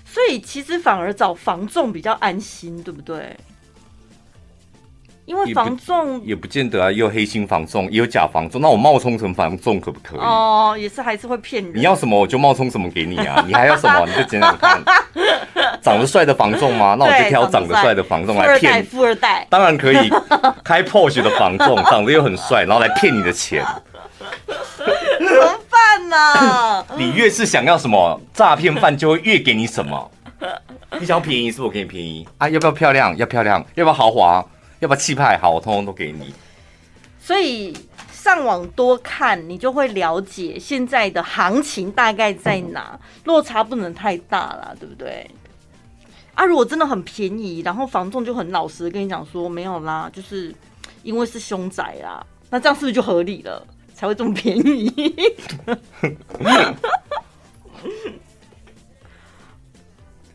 [0.06, 3.36] 所以其实反而找房仲比较安心，对不对？
[5.28, 8.62] 因为房仲也，也不见得啊，也有黑心房仲，也有假房仲。
[8.62, 10.20] 那我冒充成房仲可不可以？
[10.22, 11.74] 哦，也是还是会骗人。
[11.76, 13.44] 你要什么我就冒充什么给你啊！
[13.46, 14.82] 你还要什么你就讲讲看。
[15.82, 16.96] 长得帅的房仲吗？
[17.00, 18.82] 那我就挑长得帅的房仲来骗。
[18.86, 20.10] 富二代当然可以，
[20.64, 23.66] 开 Porsche 的房仲长得又很帅，然后来骗你的钱。
[24.48, 26.86] 怎么办呢？
[26.98, 30.10] 你越是想要什么，诈骗犯就会越给你什么。
[31.00, 32.48] 你想要便宜，是不是我给你便宜啊？
[32.48, 33.16] 要不要漂亮？
[33.18, 33.64] 要漂亮？
[33.76, 34.44] 要不要豪华？
[34.80, 35.38] 要不要气派？
[35.38, 36.34] 好，我通通都给你。
[37.20, 37.76] 所以
[38.12, 45.30] 上网多看，你就会了解现在的行情大概在哪，落差不能太大了，对不对？
[46.36, 50.54] 啊，如果真的很便宜，然后房仲就很老实的跟你讲说没有啦，就是
[51.04, 53.66] 因为是凶宅啦，那这样是不是就合理了？
[53.96, 54.94] 才会这么便宜？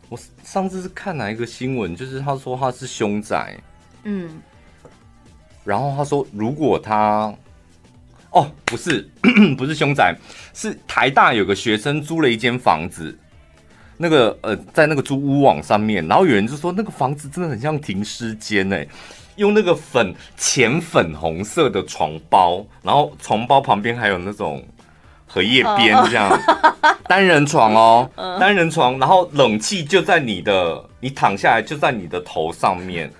[0.09, 3.57] 我上次是看哪一个新闻，就是他说他是凶宅。
[4.03, 4.41] 嗯，
[5.63, 7.33] 然后他说，如果他
[8.31, 9.07] 哦，不是，
[9.57, 10.15] 不是凶宅，
[10.53, 13.17] 是台大有个学生租了一间房子，
[13.97, 18.87] 那个呃，在那个租屋网上面，然后有人就说那个房子真的很像停尸间哎，
[19.35, 24.65] 用那个粉浅粉红色的床包，然后床包旁边还有那种
[25.27, 26.35] 荷叶边这样，
[27.07, 33.11] 单人床哦，单人床，然后冷气就在你的，你躺下来就在你的头上面，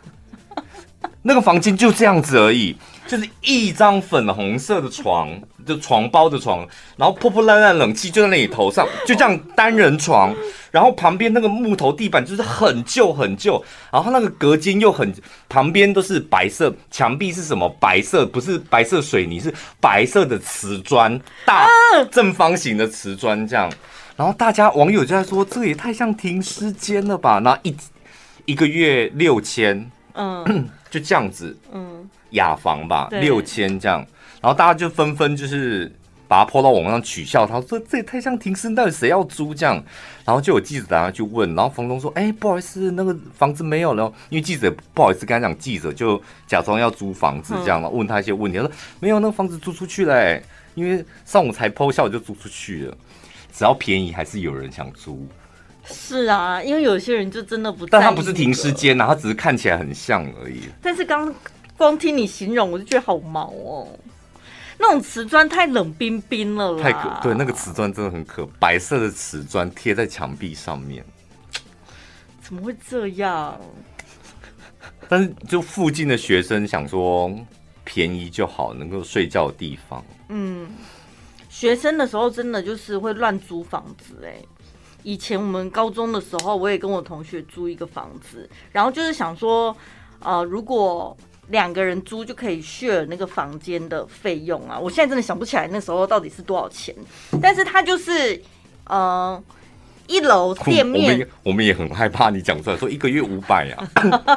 [1.23, 2.75] 那个房间就这样子而已。
[3.05, 5.29] 就是一张粉红色的床，
[5.67, 10.33] 就床包的床，然后破破烂烂冷气就在那里头上，就这样单人床，
[10.71, 15.13] 然后旁边那个木头地板就是很旧很旧，然后那个隔间又很，
[15.49, 18.25] 旁边都是白色，墙壁是什么白色？
[18.25, 21.67] 不是白色水泥，是白色的瓷砖，大
[22.09, 23.69] 正方形的瓷砖这样，
[24.15, 27.39] 然后大家网友就在说，这也太像停尸间了吧？
[27.39, 27.75] 那一
[28.45, 32.07] 一个月六千，嗯， 就这样子，嗯。
[32.33, 34.03] 雅房吧，六千这样，
[34.41, 35.91] 然后大家就纷纷就是
[36.27, 39.75] 把它抛到网上取笑，他说这也太像停尸，到底谁要租这样？
[40.25, 50.41] 然后就有记者打他去问，然后房东说：“哎，不好意思，那个房子没有了。”因为记者不好意思跟他讲，记者就假装要租房子这样了，问他一些问题，他说：“没有，那个房子租出去了，
[50.73, 52.97] 因为上午才抛，下午就租出去了。
[53.53, 55.27] 只要便宜，还是有人想租。”
[55.85, 60.61] 是啊，因为有些人就真的不，但他不是停尸间呐，他只是看起来很像而已。
[60.81, 61.33] 但是刚。
[61.75, 63.87] 光听你形容，我就觉得好毛哦。
[64.77, 71.03] 那种瓷砖太冷冰冰了啦，太可对，那个瓷砖真的很可，白色的瓷砖贴在墙壁上面，
[72.39, 73.59] 怎么会这样？
[75.09, 77.35] 但是就附近的学生想说
[77.83, 80.05] 便宜就好，能够睡觉的地方。
[80.29, 80.69] 嗯，
[81.49, 84.35] 学生的时候真的就是会乱租房子哎。
[85.03, 89.75] 以前我们高中的时候，我也跟我同学租一个房子，然后就是想说，
[90.19, 91.15] 呃，如果
[91.49, 94.79] 两个人租就可以 share 那个房间的费用啊！
[94.79, 96.95] 我现在真的想不起来那时候到底是多少钱，
[97.41, 98.41] 但是他就是，
[98.85, 99.43] 呃，
[100.07, 103.85] 一楼店面， 我们，我们也很害怕你讲出来说一个月五百啊！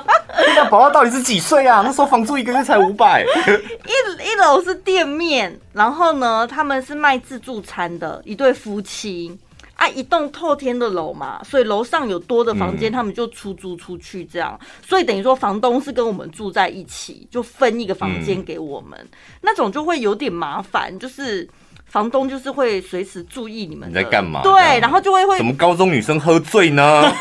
[0.57, 1.83] 那宝宝到底是几岁啊？
[1.85, 3.24] 那时候房租一个月才五百。
[3.87, 9.38] 一一楼是店面，然后呢，他们是卖自助餐的一对夫妻。
[9.77, 19.09] 啊，一栋透天的楼嘛，所以楼上有多的房间，他们就出租出去这样，嗯、所以等于说房东是跟我们住在一起，就分一个房间给我们，嗯、
[19.43, 21.47] 那种就会有点麻烦，就是
[21.85, 27.05] 房东就是会随时注意你们你在干嘛，对，然后就会会怎么高中女生喝醉呢？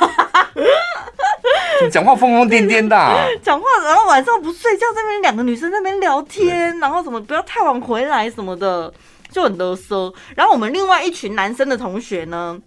[1.91, 8.93] 讲话疯疯癫癫的、啊，讲话然后晚上不睡觉，在那边两个女生在那边聊天，然后什么不要太晚回来什么的。
[9.35, 12.57] 就很啰嗦，然后我们另外一群男生的同学呢，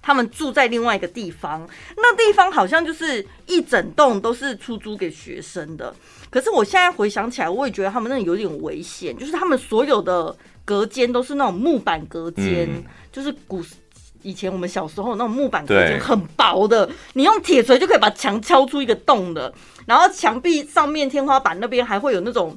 [0.00, 5.92] 他们住在另外一个地方，那地方好像就是一整栋都是出租给学生的。
[6.30, 10.32] 可是我现在回想起来，我也觉得他们那里有点危险，就是他们所有的
[10.64, 13.60] 隔间都是那种木板隔间，嗯、就是古
[14.22, 19.52] 以前我们小时候那种木板隔间，很薄的，你用铁锤就可以把墙敲出一个洞的，
[19.84, 22.56] 然后墙壁上面天花板那边还会有那种。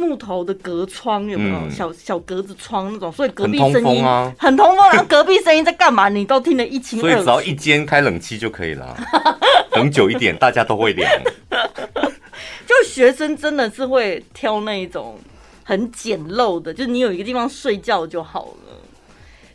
[0.00, 3.12] 木头的隔窗有没有、嗯、小小格子窗那种？
[3.12, 4.88] 所以隔壁声音很通风啊，很通风。
[4.88, 6.08] 然后隔壁声音在干嘛？
[6.08, 7.22] 你都听得一清二楚。
[7.22, 8.96] 所以只要一间开冷气就可以了，
[9.70, 11.08] 等久一点大家都会凉。
[12.66, 15.18] 就学生真的是会挑那一种
[15.62, 18.72] 很简陋的，就是你有一个地方睡觉就好了。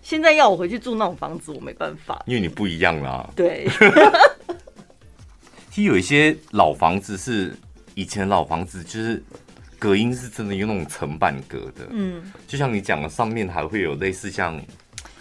[0.03, 3.27] 现在要我回去住那种房子，我没办法，因为你不一样啦。
[3.36, 3.67] 对，
[5.71, 7.55] 其实有一些老房子是
[7.95, 9.23] 以前的老房子，就是。
[9.85, 14.59] 隔音是真的有那种层板隔的，嗯，就像你讲的，上面还会有类似像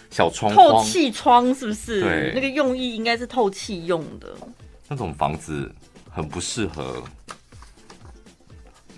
[0.09, 2.01] 小窗透气窗，是不是？
[2.01, 4.35] 对，那个用意应该是透气用的。
[4.87, 5.71] 那种房子
[6.09, 7.03] 很不适合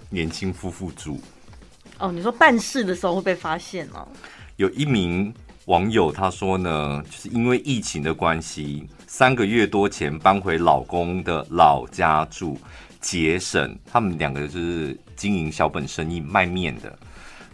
[0.09, 1.19] 年轻夫妇住。
[1.99, 4.07] 哦，你说办事的时候会被发现吗？
[4.55, 5.33] 有一名
[5.65, 12.57] 网友他说呢，就是因为疫情的关系，三个月多前搬回老公的老家住。
[12.99, 16.97] 节省，他们两个就是经营小本生意卖面的，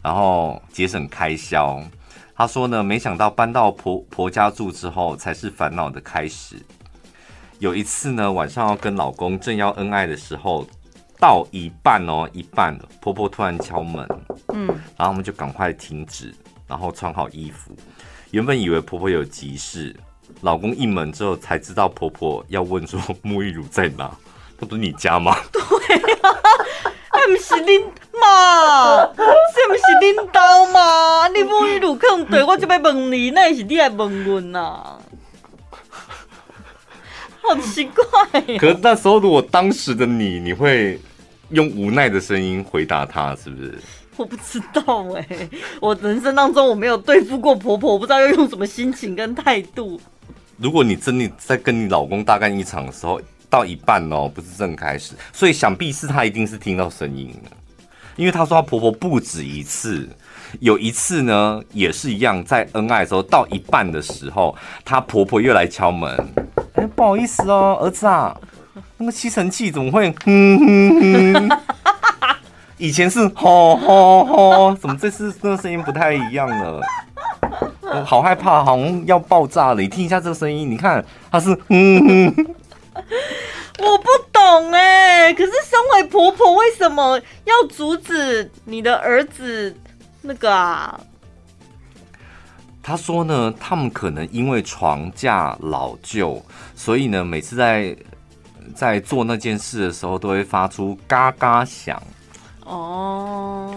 [0.04, 1.82] 然后节省开销。
[2.36, 6.58] 他说呢，没想到搬到婆婆家住之后，才是烦恼的开始。
[7.60, 10.67] 有一次呢，晚上要跟老公正要恩爱的时候，
[11.19, 14.06] 到一半哦，一半婆婆突然敲门，
[14.54, 16.36] 嗯，然后我们就赶快停止，
[16.67, 17.74] 然后穿好衣服。
[18.32, 19.95] 原本以为婆婆有急事，
[20.41, 24.11] 老公应门之后才知道婆婆要问说沐浴乳在哪。
[24.59, 25.38] 那不是你家吗？
[25.51, 25.61] 对
[26.22, 26.30] 啊，
[27.26, 27.84] 那不是恁
[28.19, 31.28] 妈，这不是恁兜吗？
[31.30, 34.97] 你沐浴乳可能对我就要问你，那也是你来问我呐？
[37.41, 38.41] 好奇怪。
[38.57, 40.99] 可是那时候，如果当时的你，你会
[41.51, 43.80] 用无奈的声音回答他，是不是？
[44.17, 45.49] 我不知道哎、欸，
[45.80, 49.99] 我人生当中我没有对付过婆婆，我不知道要用什么心情跟态度。
[50.57, 53.19] 如果你真的在跟你老公大干一场的时候，
[53.54, 57.51] 到一半哦，不是正开始，所以想必是她一定是听到声音了，
[58.16, 60.10] 因为她说她婆婆不止一次，
[60.60, 66.18] 有一次呢也是一样，在恩爱的时候到一半的时候，她婆婆又来敲门，
[66.74, 68.36] 哎，不好意思哦，儿子啊，
[68.97, 71.60] 那个吸尘器怎么会哼哼哼？
[72.80, 76.82] 以前是吼吼吼，怎么这次那个声音不太一样了？
[77.82, 79.82] 我好害怕，好像要爆炸了！
[79.82, 82.45] 你听一下这个声音，你看它是嗯哼。
[83.80, 89.76] 我不懂哎，可是身为婆婆，为什么要阻止你的儿子
[90.22, 91.00] 那个啊？
[92.82, 96.44] 他说呢，他们可能因为床架老旧，
[96.76, 97.96] 所以呢，每次在
[98.76, 102.02] 在做那件事的时候，都会发出嘎嘎响。
[102.66, 103.74] 哦，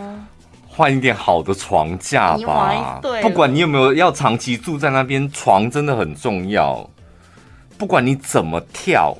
[0.68, 3.00] 换一点好的床架吧。
[3.22, 6.88] 不管你有没有要长期住在那边，床真的很重要。
[7.78, 9.16] 不管你怎么跳。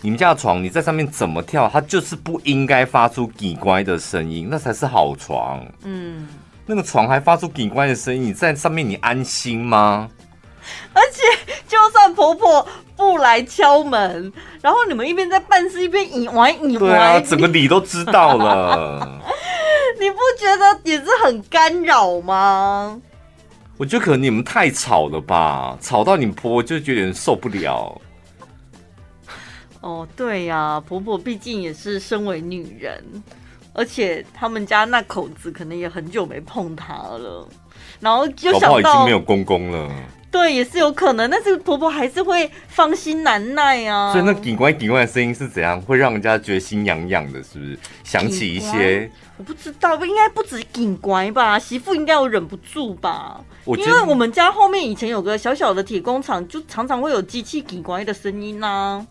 [0.00, 5.64] 你们家的床，你在上面怎么跳，它就是不应该发出“奇怪”的声音，那才是好床。
[5.82, 6.28] 嗯，
[6.66, 10.10] 那个床还发出“奇怪”的声音，你在上面你安心吗？
[10.92, 14.30] 而且，就算婆婆不来敲门，
[14.60, 19.20] 然后你们一边在办事一边以玩以玩，对啊，整个理都知道了。
[19.98, 23.00] 你不觉得也是很干扰吗？
[23.76, 28.00] 我觉得可能你们太吵了吧，吵到你婆婆就觉得受不了。
[29.80, 33.02] 哦，对呀、啊，婆婆毕竟也是身为女人，
[33.72, 37.46] 而且他们家那口子可能也很久没碰她了，
[38.00, 39.90] 然后就想到已经没有公公了。
[40.30, 44.12] 对，也是有可能，但是婆婆还是会放心难耐啊。
[44.12, 47.78] 所以那警官警官的声音是怎样，会让人家觉得心痒痒的，是不是？
[48.02, 51.58] 想起一些，我不知道，应该不止警官吧？
[51.58, 53.40] 媳妇应该有忍不住吧？
[53.66, 59.04] 因为我们家后面以前有个小小的铁工厂，就常常会有机器警官的声音啊。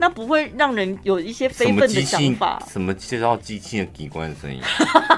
[0.00, 2.62] 那不会让人有一些非分的想法。
[2.70, 4.60] 什么介绍机器的警官的声音？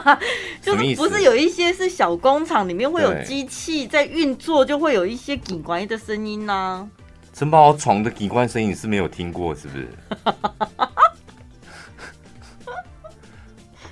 [0.62, 6.88] 就是不是有一些是小工厂里面会有机器在运作，就会有一些警官的声音呢、啊？
[7.34, 9.88] 城堡床的警官声音你是没有听过是不是？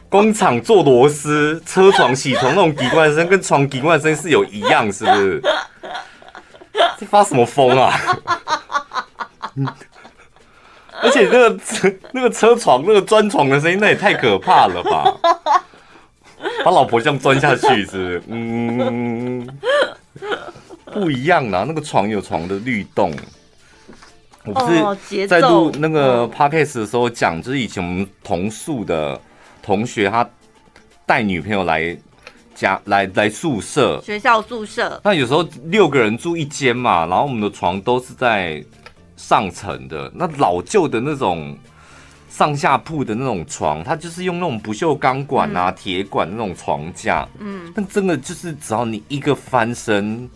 [0.09, 5.43] 工厂做螺丝、车床銑床那种机关声，跟床机关声是有一样是不是？
[6.99, 7.93] 这发什么疯啊？
[11.01, 15.15] 而且那个车、那个车床、那个钻床的声音，那也太可怕了吧！
[16.65, 18.23] 把老婆这样钻下去，是不是？
[18.29, 19.49] 嗯，
[20.93, 21.65] 不一样啦。
[21.69, 23.13] 那个床有床的律动。
[24.45, 29.21] 我不是在录那个 podcast 的时候讲，就是以前我们同宿的
[29.69, 30.29] 同学，他
[31.05, 31.97] 带女朋友来
[32.55, 35.01] 家来来宿舍，学校宿舍。
[35.05, 38.65] 那有时候六个人住一间嘛，然后我们的床都是在。
[39.19, 41.59] 上层的那老旧的那种
[42.31, 47.27] 上下铺的那种床，它就是用那种不锈钢管啊、铁、嗯、管那种床架。
[47.41, 50.31] 嗯，但真的就是只要你一个翻身，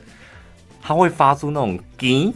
[0.82, 2.34] 它会发出那种“滴”，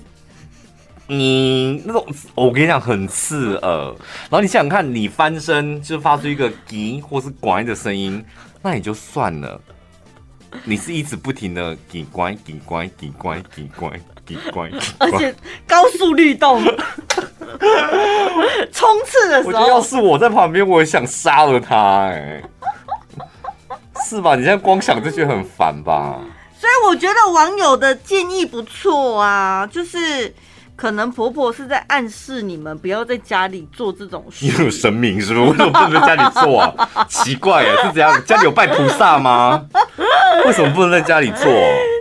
[1.09, 2.05] 你那种
[2.35, 3.95] 我跟你讲很刺耳。
[4.29, 8.25] 然后你想想看，你翻身就发出一个“滴”或是“拐”的声音，
[8.61, 9.61] 那也就算了。
[10.65, 13.41] 你是一直不停的“滴拐滴拐滴拐
[14.25, 14.69] 滴拐”。
[14.99, 15.33] 而且
[15.67, 16.61] 高速律动，
[18.73, 22.43] 冲刺的时候，我觉得要是我在旁边，我也想杀了他，哎，
[24.09, 24.35] 是吧？
[24.35, 26.19] 你现在光想这些很烦吧？
[26.59, 30.35] 所以我觉得网友的建议不错啊，就是。
[30.77, 34.45] 可能婆婆是在暗示你们不要在家里做这种事。
[34.45, 35.51] 你有神明是不是？
[35.51, 36.89] 为什么不能在家里做啊？
[37.09, 38.23] 奇怪啊，是怎样？
[38.27, 39.67] 家里有拜菩萨吗？
[40.45, 41.47] 为什么不能在家里做？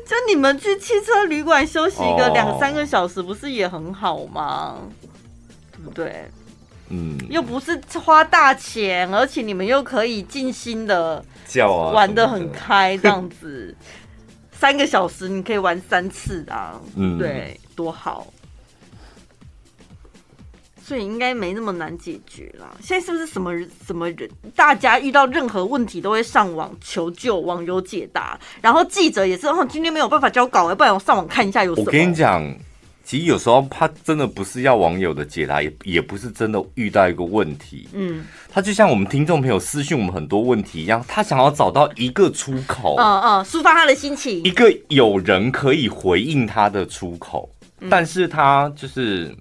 [0.06, 4.76] 就你们去汽车旅馆休息一个两三个小时，不是也很好吗？
[5.72, 6.30] 对不对？
[6.90, 13.76] 嗯，又不是花大钱，而且你们又可以尽心的叫啊，玩的很开，这样子
[14.52, 18.28] 三个小时你可以玩三次啊，嗯，对，多好。
[20.86, 22.78] 所以应该没那么难解决啦。
[22.80, 23.52] 现在是不是什么
[23.88, 31.88] 什么人，大家遇到任何问题都会上网求救，网友解答，然后记者也是，哦，今天没有办法交稿，要不然我上网看一下有什么。
[31.88, 32.56] 我跟你讲，
[33.04, 37.90] 其实有时候他真的不是要网友的解答，也也不是真的遇到一个问题。
[37.94, 38.24] 嗯，
[38.54, 47.50] 他就像我们听众朋友私讯我们很多问题一样，他想要找到一个出口，嗯嗯，抒发他的心情，一个有人可以回应他的出口，
[47.90, 49.36] 但是他就是。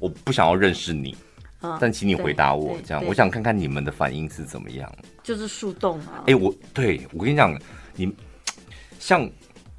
[0.00, 1.16] 我不想要认识你，
[1.62, 4.90] 嗯，但请你回答我，这样我想看看你们的反应是怎么样。
[5.22, 6.20] 就是树洞啊。
[6.20, 7.58] 哎、欸，我对我跟你讲，
[7.94, 8.12] 你
[8.98, 9.22] 像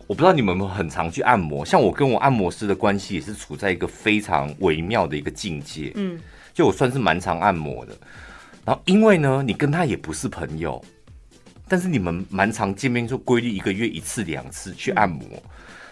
[0.07, 5.91] 我不知道你们有没有很常去按摩，像我跟我按摩师的关系也是处在一个非常微妙的一个境界。
[5.95, 6.19] 嗯，
[6.53, 7.95] 就我算是蛮常按摩的。
[8.65, 10.83] 然后因为呢，你跟他也不是朋友，
[11.67, 15.25] 但是你们蛮常见面，就规律一个月一次两次去按摩。
[15.31, 15.41] 嗯、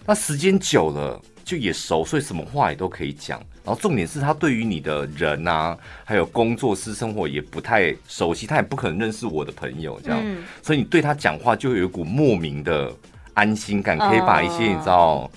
[0.06, 3.42] 那时间久了就也熟，所以什么话也都可以讲。
[3.66, 12.94] 然后重点是他对于你的人啊，还有工作私生活也不太熟悉，他也不可能认识我的朋友这样，嗯、所以你对他讲话就会有一股莫名的
[13.34, 15.30] 安心感，可以把一些你知道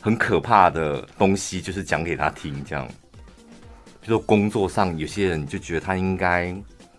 [0.00, 2.88] 很可怕的东西就是讲给他听这样。
[4.02, 6.52] 就说工作上有些人就觉得他应该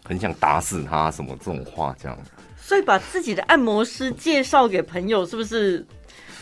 [0.03, 2.17] 很想打死他什么这种话这样，
[2.57, 5.85] 所以把自己的按摩师介绍给朋友是不是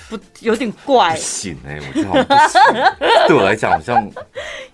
[0.10, 1.14] 不有点怪？
[1.14, 2.84] 不行哎、欸，我觉得好像不行。
[3.28, 4.12] 对我来讲好像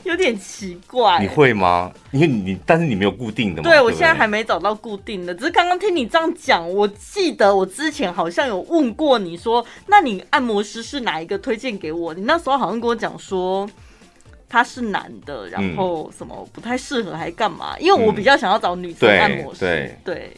[0.04, 1.20] 有点奇怪。
[1.20, 1.92] 你会吗？
[2.12, 3.70] 因为你但是你没有固定的嘛。
[3.70, 12.14] 对，我现在还没找到固定的，只是刚刚听你这样讲，我记得我之前好像有问过你说，那你按摩师是哪一个推荐给我？
[12.14, 13.70] 你那时候好像跟我讲说。
[14.48, 17.76] 他是男的，然后什么不太适合，还干嘛？
[17.78, 19.60] 因为我比较想要找女生按摩师。
[19.62, 20.38] 对对，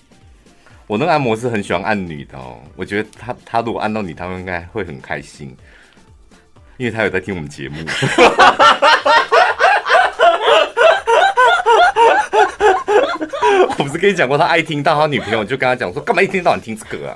[0.87, 2.57] 我那个按摩师很喜欢按女的哦。
[2.75, 5.55] 我觉得他他如果按到你，他们应该会很开心，
[6.77, 7.75] 因为他有在听我们节目。
[13.77, 17.13] 我不是跟你讲过，他爱听到他女朋友就跟他讲说，干嘛一天到晚听这个啊？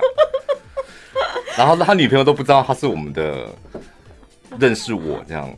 [1.56, 3.46] 然后他女朋友都不知道他是我们的
[4.58, 5.50] 认识我这样。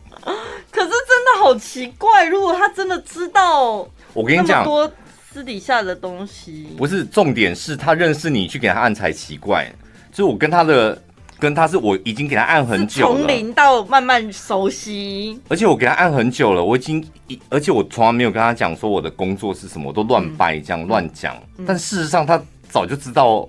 [0.71, 4.91] 可是真的好奇怪，如果他真的知道，我跟你讲多
[5.35, 9.69] 私底下的东西，不是重点，是他认识你去给他按才奇怪。
[10.13, 10.97] 就我跟他的，
[11.41, 15.37] 跟他是我已经给他按很久了，从零到慢慢熟悉。
[15.49, 17.05] 而且我给他按很久了，我已经，
[17.49, 21.37] 而且我从来没有跟他讲说我的工作是什么，我都乱掰这样乱讲。
[21.59, 23.45] 嗯、但事实上，他早就知道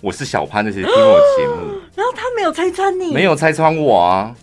[0.00, 4.34] 我是小潘那些听我的节目， 然后他没有拆穿你，没有拆穿我啊。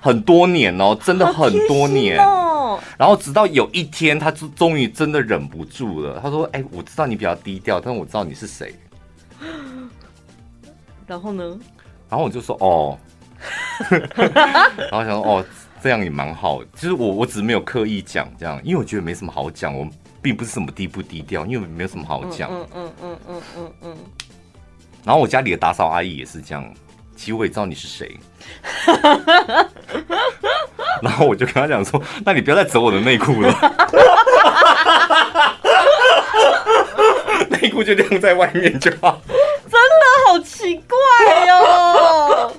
[0.00, 2.55] 很多年哦，真的很多年哦。
[2.98, 6.20] 然后直到有一天，他终终于真的忍不住了。
[6.22, 8.74] 他说：“哎，我知道你比较低调，但我知道你是谁。”
[11.06, 11.58] 然后呢？
[12.08, 12.98] 然后我就说：“哦。
[14.90, 15.44] ”然后想说：“哦，
[15.82, 16.62] 这样也蛮好。
[16.74, 19.76] 其实我我只是没有刻意讲这样，因为我觉得没什么好讲。
[19.76, 19.86] 我
[20.22, 22.50] 并不是什么低不低调，因为没有什么好讲。
[22.50, 23.96] 嗯嗯嗯嗯嗯嗯。
[25.04, 26.74] 然后我家里的打扫阿姨也是这样。
[27.14, 28.18] 其实我也知道你是谁，
[31.02, 33.50] 然后我就跟他讲说：“那你不要再折我的内裤了，
[37.50, 39.20] 内裤就晾在外面就好。”
[39.70, 39.78] 真的
[40.26, 40.96] 好奇怪
[41.46, 42.52] 哟！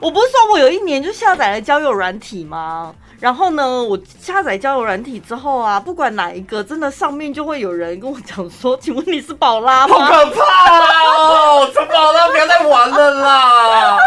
[0.00, 2.92] 我不是说我有一年就下载了交友软体吗？
[3.20, 10.42] 然后呢，我下载交友软体之后啊，不管哪一个，真的上面就会有人跟我讲说：“请问你是宝拉吗？”好可怕
[11.04, 11.70] 哦！
[11.74, 13.98] 这宝拉不要再玩了啦！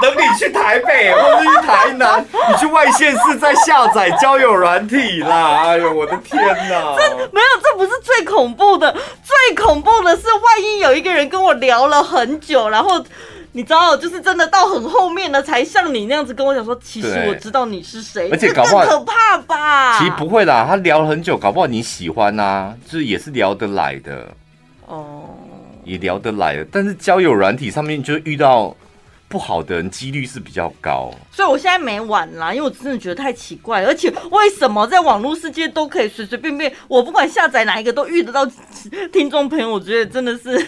[0.00, 5.64] 等你去台北或者去台南，你去外县市再下载交友软体啦！
[5.66, 6.96] 哎呦，我的天哪！
[6.96, 8.92] 这没有，这不是最恐怖的，
[9.22, 13.04] 最恐怖的是，万一有一个人跟我聊了很久，然后。
[13.52, 19.98] 你知道，就是真的到很后面了，才像你那样子跟我讲说，其实我知道你是谁，而且搞不好可怕吧？
[19.98, 24.28] 其实不会啦，他聊了很久，搞不好你喜欢呐、啊，就是也是聊得来的
[24.86, 25.30] 哦，
[25.82, 26.66] 也聊得来的。
[26.70, 28.76] 但是交友软体上面就遇到
[29.28, 38.46] 不好的人几率是比较高，所以我现在没玩啦，因为我真的觉得太奇怪，而且为什么在网络世界都可以随随便便，我不管下载哪一个都遇得到
[39.12, 40.66] 听众朋友，我觉得真的是。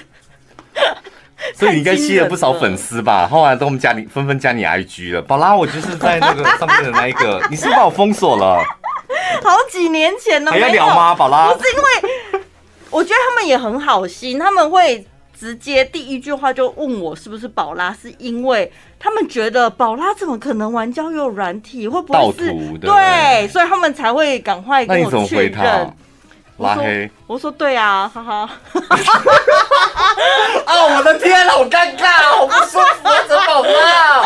[1.57, 3.27] 所以你应该吸了不少粉丝吧？
[3.27, 5.23] 后来都我们加你，纷纷加你 IG 了。
[5.23, 8.63] 宝拉，我就是在那个上面的那一个，你是不是把我封锁了？
[9.43, 11.15] 好几年前了，还要聊吗？
[11.15, 12.43] 宝拉，不是因为
[12.91, 15.03] 我觉得他们也很好心，他们会
[15.41, 21.89] 直接第一句话就问我是不是宝拉，是因为他们觉得宝拉怎么可能玩交友软体？
[21.89, 22.53] 会不会是？
[22.79, 25.91] 对，所以他们才会赶快跟我确认。
[26.59, 28.51] 拉黑我，说对啊，哈哈。
[30.67, 34.21] 啊，我的天，好尴尬，好不舒服啊，怎么宝拉？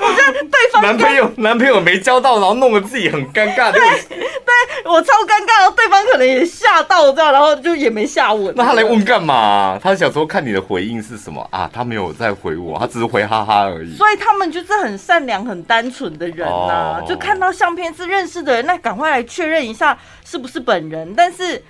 [0.00, 3.72] 我觉得对方男朋友男朋友没交到，然后弄得自己很尴尬。
[3.72, 4.22] 对，对
[4.84, 8.54] 我超尴尬，然后对方可能也吓到这样，然后就也没下文。
[8.56, 9.78] 那他来问干嘛？
[9.82, 11.68] 他想说看你的回应是什么啊？
[11.72, 13.96] 他没有在回我，他只是回哈哈而已。
[13.96, 17.08] 所以他们就是很善良、很单纯的人呐、啊，oh.
[17.08, 21.14] 就看到相片是认识的人，那赶快来确认一下是不是本人。
[21.16, 21.62] 但是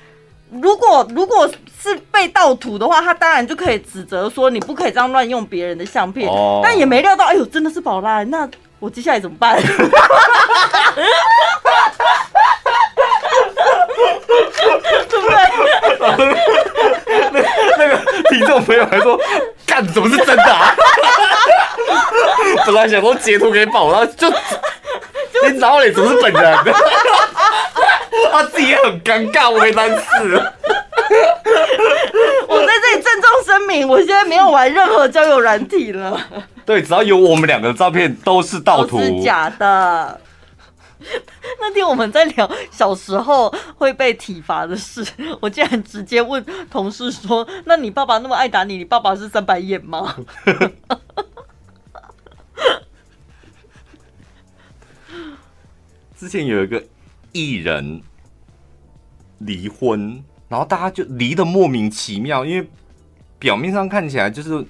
[0.51, 1.49] 如果如果
[1.81, 6.29] 是被盗图的话，他当然就可以指责说你不可以这样乱用别人的相片。
[6.29, 8.49] 哦，但也没料到，哎呦，真的是宝拉，那
[8.79, 9.59] 我接下来怎么办？
[15.09, 15.37] 对不对？
[17.33, 17.43] 那
[17.79, 17.99] 那个
[18.31, 19.18] 听众朋友还说，
[19.66, 20.75] 干怎么是真的啊？
[22.66, 24.31] 本来想说截图给宝拉，就
[25.51, 26.59] 你找你怎么是本人？
[28.30, 30.03] 他自己也很尴尬，我没单词。
[32.49, 36.20] 我在这里郑重声明，我现在没有玩任何交友软体了。
[36.66, 40.20] 对，只要有我们两个的照片都是盗图，都是假的。
[41.61, 45.07] 那天我们在聊小时候会被体罚的事，
[45.40, 50.16] 我竟然直接问同事说：“那你爸爸那么爱打你，你爸爸是三白眼吗？”
[56.25, 56.83] 之前有一个
[57.33, 58.03] 艺人。
[59.39, 62.66] 离婚，然后大家就离得莫名其妙，因为
[63.39, 64.64] 表面上看起来就是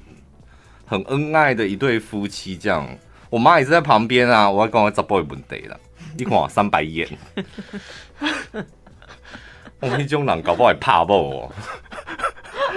[0.84, 2.88] 很恩爱的一对夫妻这样。
[3.30, 5.78] 我妈也是在旁边啊，我要跟我找 boy 问题了，
[6.16, 7.06] 你看三白眼，
[9.78, 11.52] 我们这种人搞不好也怕爆哦，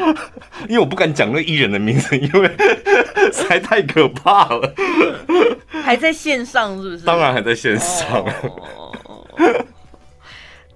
[0.69, 2.47] 因为我不敢讲那个艺人的名字，因为
[3.33, 4.73] 实在太可怕了。
[5.83, 7.05] 还在线上是不是？
[7.05, 8.23] 当然还在线上。
[9.03, 9.25] Oh.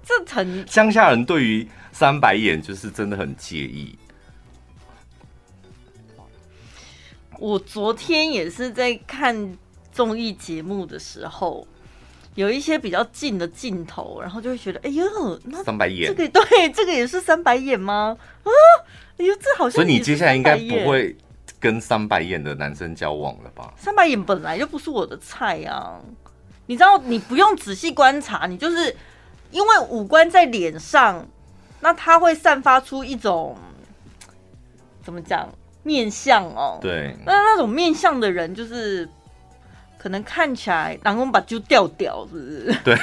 [0.04, 3.96] 这层乡下人对于三白眼就是真的很介意。
[7.38, 9.56] 我昨天也是在看
[9.90, 11.66] 综艺节目的时候，
[12.34, 15.04] 有一些比较近的镜头，然后就会觉得，哎呦，
[15.44, 18.16] 那三白眼，这个对，这个也是三白眼吗？
[18.44, 18.50] 啊，
[19.22, 19.72] 哎呦，这好像。
[19.72, 21.16] 所以你接下来应该不会
[21.60, 23.72] 跟三白眼的男生交往了吧？
[23.76, 26.00] 三白眼本来就不是我的菜呀，啊，
[26.66, 28.94] 你知道，你不用仔细观察，你就是。
[29.52, 31.28] 因为五官在脸上，
[31.80, 33.54] 那它会散发出一种
[35.02, 35.46] 怎么讲
[35.82, 36.78] 面相哦？
[36.80, 39.06] 对，那那种面相的人就是。
[40.02, 42.76] 可能看起来，然后把就掉掉，是不是？
[42.82, 42.96] 对，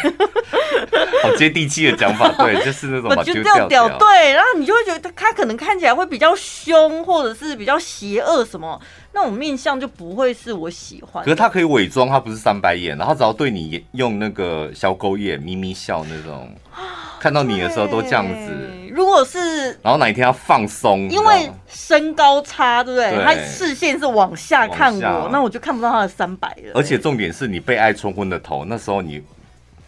[1.24, 3.88] 好接地气的讲法，对， 就是那种把就掉掉。
[3.98, 8.78] 对，然后你就会觉得他他可能看起来会比较凶，或者是比较邪恶什么，
[9.14, 11.24] 那种面相就不会是我喜欢。
[11.24, 16.54] 可是他可以伪装，他不是三白眼，然后只要对你用那个小狗眼咪咪笑那种。
[17.22, 18.52] 看到你的时候都这样子，
[18.90, 23.24] 如果是，然后哪一天要放松，因为身高差，对不对？
[23.24, 26.72] 他视线是往下看我，那我就看不到他的三百了。
[26.74, 29.22] 而且重点是你被爱冲昏了头，那时候你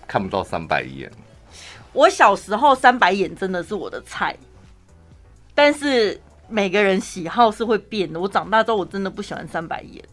[0.08, 1.12] 看不到三百眼。
[1.94, 4.36] 我小时候三百眼真的是我的菜，
[5.54, 8.20] 但是每个人喜好是会变的。
[8.20, 10.04] 我长大之后我真的不喜欢三百眼。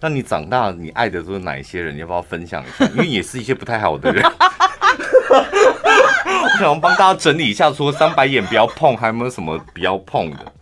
[0.00, 1.94] 那你长大你爱的都是哪一些人？
[1.94, 2.84] 你要不要分享一下？
[2.92, 4.22] 因为也是一些不太好的人。
[6.28, 10.52] 我想帮大家整理一下，除了三白眼不要碰，还有没有什么不要碰的？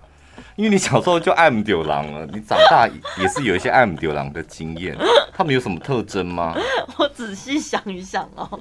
[0.57, 2.89] 因为你小时候就爱姆丢狼了，你长大
[3.21, 4.97] 也是有一些爱姆丢狼的经验。
[5.37, 6.55] 他们有什么特征吗？
[6.97, 8.61] 我仔细想一想哦，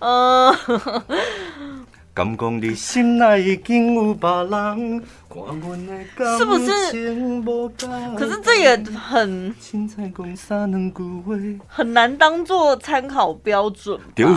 [0.00, 0.56] 呃。
[2.16, 5.04] 敢讲你心内已经有别人，
[6.38, 6.70] 是不是？
[8.16, 9.54] 可是这也很
[11.68, 14.00] 很难当做参考标准。
[14.16, 14.30] 什么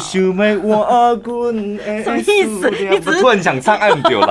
[2.18, 2.22] 意
[2.60, 2.70] 思？
[2.90, 4.28] 你只是突然想唱《爱唔丢人》？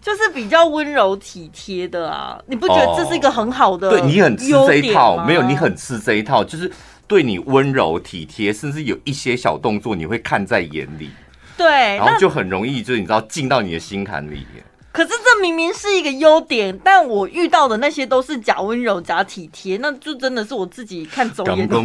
[0.00, 2.40] 就是比较温柔体贴的啊！
[2.46, 3.90] 你不觉得这是一个很好的？
[3.90, 6.70] 对，你很吃这一套，没有，你很吃这一套，就是。
[7.08, 11.10] 对你温柔体贴，甚至有一些小动作，你会看在眼里。
[11.56, 14.46] 对，然后就很容易，就是你知道进到你的心坎里。
[14.90, 21.56] 可是这明明是一个优点，但我遇到的那些都是假温柔、假体贴，那就真的是我自己看走眼。
[21.56, 21.80] 还是真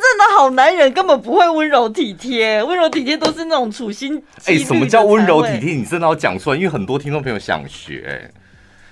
[0.00, 4.20] 正的好男人根本不会温柔体贴，温柔体贴都是那种处心。
[4.46, 5.74] 哎，什么叫温柔体贴？
[5.74, 8.32] 你真的要讲出来，因为很多听众朋友想学。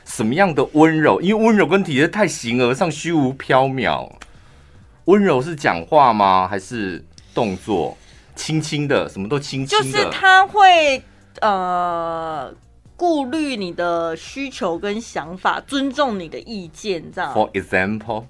[0.05, 1.21] 什么样的温柔？
[1.21, 4.09] 因为温柔跟体贴太形而上、虚无缥缈。
[5.09, 6.47] 温柔是讲话吗？
[6.47, 7.03] 还是
[7.35, 7.97] 动作？
[8.37, 9.85] 轻轻的，什么都轻轻的。
[9.85, 11.03] 就是他会
[11.41, 12.55] 呃
[12.95, 17.33] 顾虑你的需求跟想法，尊重你的意见，这样。
[17.33, 18.25] For example。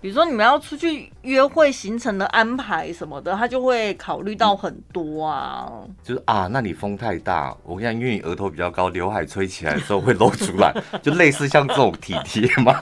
[0.00, 5.68] 比如说你们要出去约会行程的安排什么的，他就会考虑到很多啊。
[6.04, 10.72] 就是啊，那你风太大，我跟你讲，因为你额头比较高，刘海吹起来的时候会露出来，
[11.02, 12.80] 就类似像这种体贴嘛。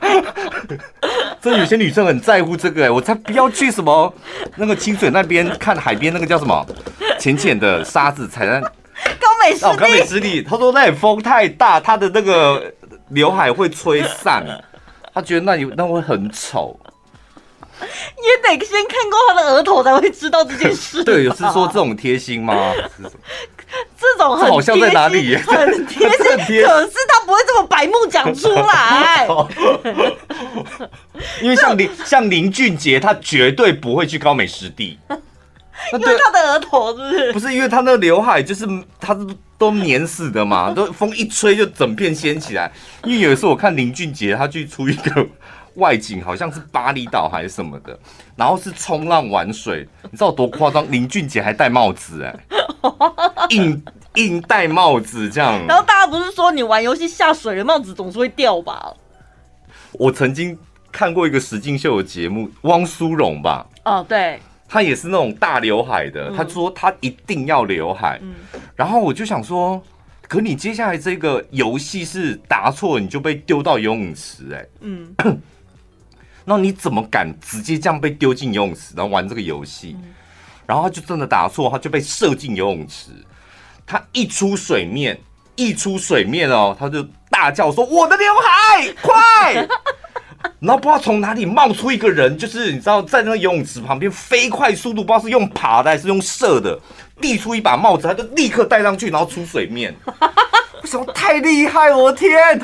[1.40, 4.12] 真的有些女生很在乎这个哎、欸，我才不要去什么
[4.56, 6.66] 那个清水那边看海边那个叫什么
[7.18, 10.42] 浅浅的沙子踩在高美湿地哦，高美湿地。
[10.42, 12.70] 他说那里风太大，他的那个
[13.08, 14.44] 刘海会吹散，
[15.14, 16.78] 他觉得那里那会很丑。
[18.16, 21.04] 也得先看过他的额头才会知道这件事。
[21.04, 22.72] 对，有是说这种贴心吗？
[23.98, 25.36] 这种很好像在哪里？
[25.36, 26.18] 很贴心，
[26.64, 29.26] 可是他不会这么白目讲出来。
[31.42, 34.98] 因为像林像林俊杰，他绝对不会去高美湿地。
[35.92, 37.32] 因为他的额头是不是？
[37.34, 38.66] 不是，因为他那个刘海就是
[38.98, 39.16] 他
[39.58, 42.72] 都黏死的嘛，都风一吹就整片掀起来。
[43.04, 45.26] 因为有一次我看林俊杰他去出一个
[45.76, 47.98] 外景，好像是巴厘岛还是什么的，
[48.36, 50.90] 然后是冲浪玩水，你知道多夸张？
[50.90, 53.82] 林俊杰还戴帽子哎、欸， 硬
[54.14, 55.64] 硬戴帽子这样。
[55.66, 58.94] 然后大家不是说你玩游戏下水了，帽子总是会掉吧？
[59.92, 60.58] 我曾经
[60.92, 63.66] 看过一个实境秀的节目，汪苏泷吧？
[63.84, 64.40] 哦，对。
[64.68, 68.20] 他也是那种大刘海的，他说他一定要刘海，
[68.74, 69.80] 然后我就想说，
[70.26, 75.14] 可你接下来这个游戏是答错你就被丢到游泳池，哎，嗯，
[76.48, 79.96] 那你怎么敢直接这样被丢进游泳池，然后玩这个游戏？
[80.64, 83.10] 然后他就真的打错，他就被射进游泳池。
[83.84, 85.18] 他一出水面，
[85.56, 89.66] 一出水面哦，他就大叫说：“我的刘海，快！”
[90.60, 96.78] 然后不知道从哪里冒出一个人，就是你知道在那个游泳池旁边飞快速度，不知道是用爬的还是用射的，
[97.20, 99.94] 递出一把帽子，他就立刻戴上去，然后出水面。
[100.82, 101.92] 为什么太厉害？
[101.92, 102.38] 我的天！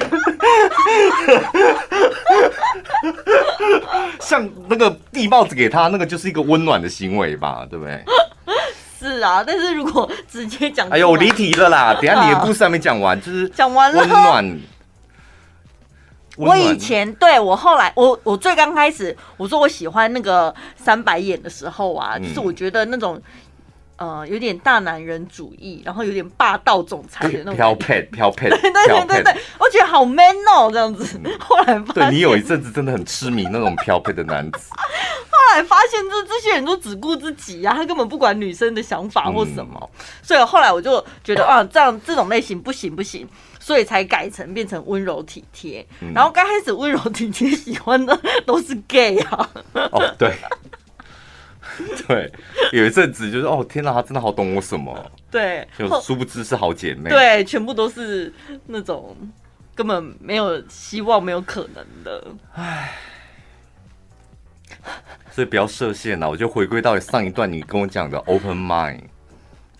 [4.20, 8.04] 像那个递帽子给他，那个就是一个温暖的行为吧，对不对？
[9.00, 11.92] 是啊，但是如果直接讲，哎呦，我离题了啦！
[12.00, 14.58] 等下你的故事还没讲完，就是讲完了，温暖。
[16.36, 23.20] 我以前对我后来我我最刚开始我说我喜欢那个三白眼的时候啊，嗯、就是我觉得那种
[23.96, 31.20] 呃有点大男人主义，然后有点霸道总裁的那种飘配 飘配，对对对对对，我觉得好 man 哦这样子。
[31.22, 34.70] 嗯、 后来发现，对你有一阵子真的很痴迷那种飘配的男子。
[35.30, 43.28] 后来发现这这些人都只顾自己啊，他根本不管女生的想法或什么，嗯、所以后来我就觉得啊，这样这种类型不行不行。
[43.64, 49.48] 所以才改成变成温柔体贴，嗯、然后刚开始温柔体贴喜欢的都是 gay 啊。
[49.92, 50.34] 哦，对，
[52.06, 52.32] 对，
[52.72, 55.10] 有一阵子就是哦，天哪，她真的好懂我什么？
[55.30, 57.10] 对，就殊不知是好姐妹。
[57.10, 58.32] 对，全部都是
[58.66, 59.16] 那种
[59.74, 62.24] 根本没有希望、没有可能的。
[62.54, 62.92] 唉，
[65.30, 69.00] 所以不要设限了，我就回归到上一段你跟我讲的 open mind。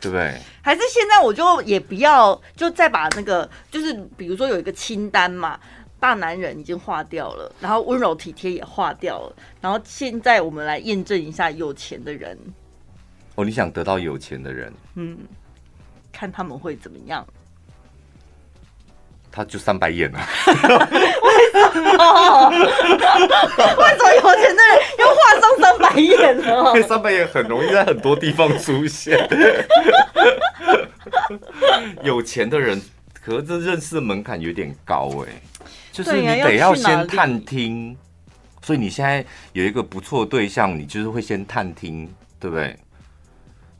[0.01, 0.36] 对不对？
[0.62, 5.57] 还是现在我就也不要，就再把那个，就是比如说有一个清单嘛，
[6.03, 12.36] 大男人已经化掉了，然后温柔体贴也化掉了，然后现在我们来验证一下有钱的人。
[13.36, 14.72] 哦，你想得到有钱的人？
[14.96, 15.16] 嗯，
[16.11, 17.24] 看他们会怎么样。
[19.30, 20.53] 他就三白眼了，为
[21.53, 22.50] 什么？
[22.50, 26.72] 为什么有钱的人又画上三白眼了？
[26.74, 29.16] 因为三白眼很容易在很多地方出现。
[32.03, 32.82] 有钱的人，
[33.24, 35.28] 可是这认识的门槛有点高哎，
[35.93, 37.97] 就是你得要先探听，
[38.62, 42.09] 所以你现在有一个不错的对象，你就是会先探听，
[42.40, 42.76] 对不对？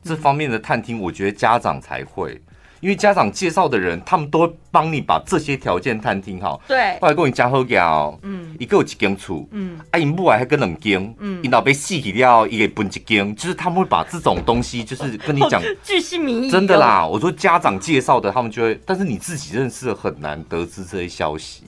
[0.03, 2.39] 这方面的探听，我觉得家长才会。
[2.81, 6.61] 因为家长介绍的人，他们都会帮你把这些条件探听好。
[6.67, 17.07] 对，后来跟你讲好讲，嗯，一个有一间厝，嗯，啊，因母还跟两间，嗯，因老被死去了，一个分一间，就是他们会把这种东西，就是跟你讲，巨细靡遗，真的啦。
[17.07, 21.63] 我说家长介绍的，他们就会，但是你自己认识的很难得知这些消息，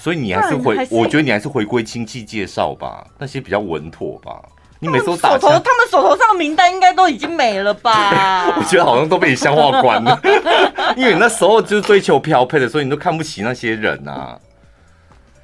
[0.00, 4.40] 所以你还是回，是我觉得你还是回归亲戚介绍吧，那些比较稳妥吧。
[4.78, 8.46] 你每次都打手头，他们手头上的名单应该都已经没了吧？
[8.56, 10.18] 我觉得好像都被你消化光了，
[10.96, 14.40] 因为你那时候就是追求漂配的，所以你都看不起那些人啊。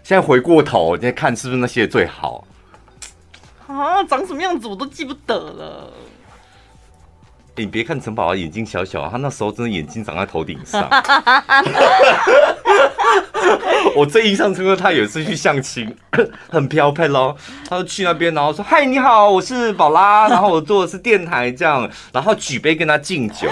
[0.03, 2.43] 现在回过头，你在看是不是那些最好？
[3.67, 5.91] 啊，长什么样子我都记不得了。
[7.57, 10.89] 欸、你别看陈宝宝眼睛小小，他那时候真的眼睛长在头顶上。
[13.97, 15.97] 我最印象深刻，他有一次去相亲，
[16.51, 17.35] 很飘配咯。
[17.67, 23.49] 他就去那边，然后说：“嗨，你好，我是宝拉， 然后我做的是电台这样，然后举杯跟他敬酒。”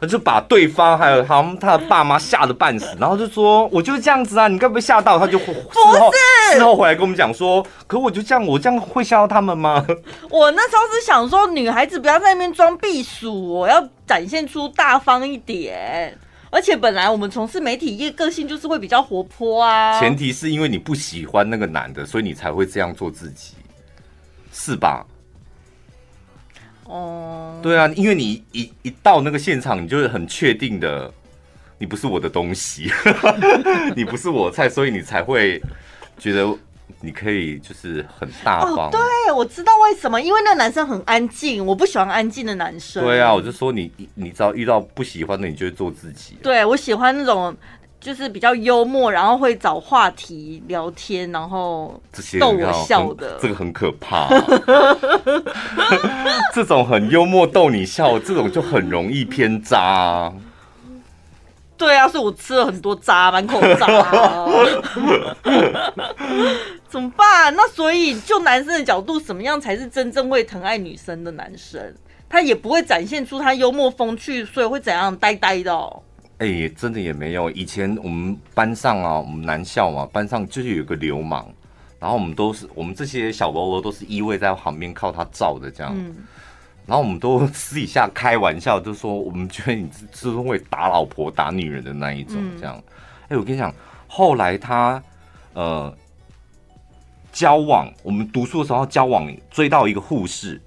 [0.00, 6.12] 他就把对方还有他们他的爸妈吓得半死，然后就说：“我就是这样子啊，你该不会吓到？”他就事后
[6.52, 9.84] 事后回来跟我们讲说：“可我就这样，我这样会吓到他们吗？”
[10.30, 16.16] 我那时候是想说，女孩子不要在那边装避暑，我要展现出大方一点。
[16.50, 20.00] 而且本来我们从事媒体业，个性就是会比较活泼啊。
[20.00, 23.54] 前提是因为你不喜欢那个男的，所以你才会这样做自己，
[24.52, 25.06] 是吧？
[26.84, 31.12] 哦，对啊，因为你一一到那个现场，你就是很确定的，
[31.78, 32.90] 你不是我的东西，
[33.94, 35.60] 你不是我的菜，所以你才会
[36.18, 36.48] 觉得
[37.00, 38.88] 你可以就是很大方。
[38.88, 43.04] 哦，对，我知道为什么，因为那个男生很安静，我不喜欢安静的男生。
[43.04, 46.36] 对啊，我就说你，你只要遇到不喜欢的，你就会做自己。
[46.42, 47.56] 对，我喜欢那种。
[48.00, 52.00] 就是比较幽默，然后会找话题聊天，然后
[52.38, 53.36] 逗我笑的。
[53.42, 54.30] 这个很可怕啊。
[56.54, 60.32] 这种很幽默逗你笑，这种就很容易偏渣啊。
[61.78, 64.46] 对啊，所以我吃了很多渣，满口渣啊。
[66.88, 67.54] 怎么办？
[67.54, 71.94] 那所以就男生的角度，什么样才是真正会疼爱女生的男生？
[72.28, 76.02] 他也不会展现出他幽默风趣，所以会怎样呆呆的哦。
[76.38, 77.50] 哎、欸，真的也没有。
[77.50, 81.46] 以前我们班上啊，我们男校嘛，班上就是有个流氓，
[81.98, 85.92] 然后我们都是我们这些小喽啰都是依偎在旁边靠他照的这样。
[85.96, 86.16] 嗯、
[86.88, 92.74] 然后我们都私底下开玩笑，就说我们觉得你是会打老婆、打女人的那一种这样。
[92.74, 93.72] 哎、嗯欸，我跟你讲，
[94.06, 95.00] 后来他
[95.52, 95.94] 呃
[97.30, 100.58] 交往，我们读书的时候交往，追到一个护士，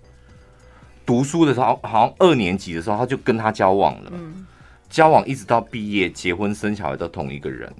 [1.05, 4.11] 读书的时候好像二年级的时候他就跟他交往了。
[4.13, 4.45] 嗯
[4.91, 7.73] 交往一直到毕业、结婚、生小孩都同一个人，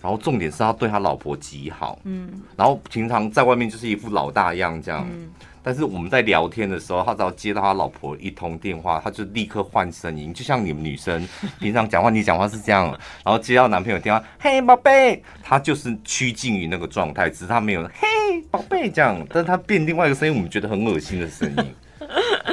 [0.00, 5.28] 然后重点是他对他老婆极好，嗯，然后平常在外面就是一副老大样这样，嗯，
[5.62, 11.26] 但是我们在聊天的时候，他只要接到他老婆一通电话，他就立刻换声音，就像你们女生
[11.58, 12.86] 平常讲话，你讲话是这样，
[13.24, 21.74] 然后接到男朋友电话，嘿宝贝，他就是趋近于那个状态，只是他没有嘿宝贝这样，但是他变另外一个声音，我们觉得很恶心的声音。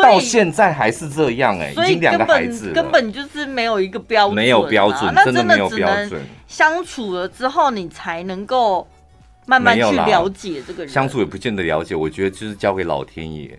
[0.00, 6.22] 到现在还是这样哎、欸，已经两个孩子，根本就是没有一个标准、啊，没有标准，真的没有标准。
[6.46, 8.88] 相处了之后，你才能够
[9.44, 10.92] 慢慢去了解这个人。
[10.92, 13.58] 相处也不见得了解，我觉得就是交给老天爷，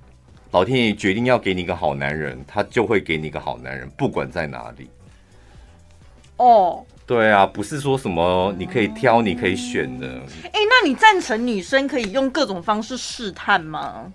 [0.52, 4.90] 老天爷决定要给你一个好男人，他就会给你一个好男人，不管在哪里。
[6.38, 10.08] 哦，对啊，不是说什么你可以挑，你可以选的。
[10.08, 14.12] 哎、欸，那你赞成女生可以用各种方式试探吗？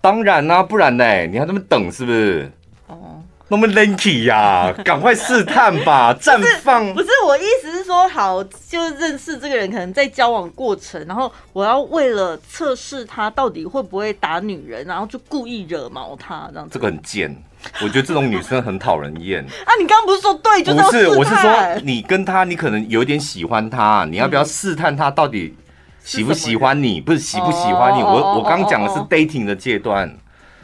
[0.00, 1.26] 当然啦、啊，不然呢？
[1.26, 2.50] 你还那么等是不是？
[2.86, 6.92] 哦，那么 lanky 呀， 赶快试探吧，绽放。
[6.94, 16.72] 不是我意思是说，好，就认识这个人，可能在交往过程，然后我要为了测试他到底会不会打女人，然后就故意惹毛他这样子。
[16.72, 17.36] 这个很贱，
[17.82, 19.44] 我觉得这种女生很讨人厌。
[19.66, 21.08] 啊，你刚刚不是说对，就是不是？
[21.08, 21.52] 我是说，
[21.84, 25.54] 你跟他，你可能有点喜欢他，你要不要试探他到底？
[26.02, 27.00] 喜不喜欢你？
[27.00, 30.08] 不是喜不喜欢你，我我刚讲的是 dating 的阶段。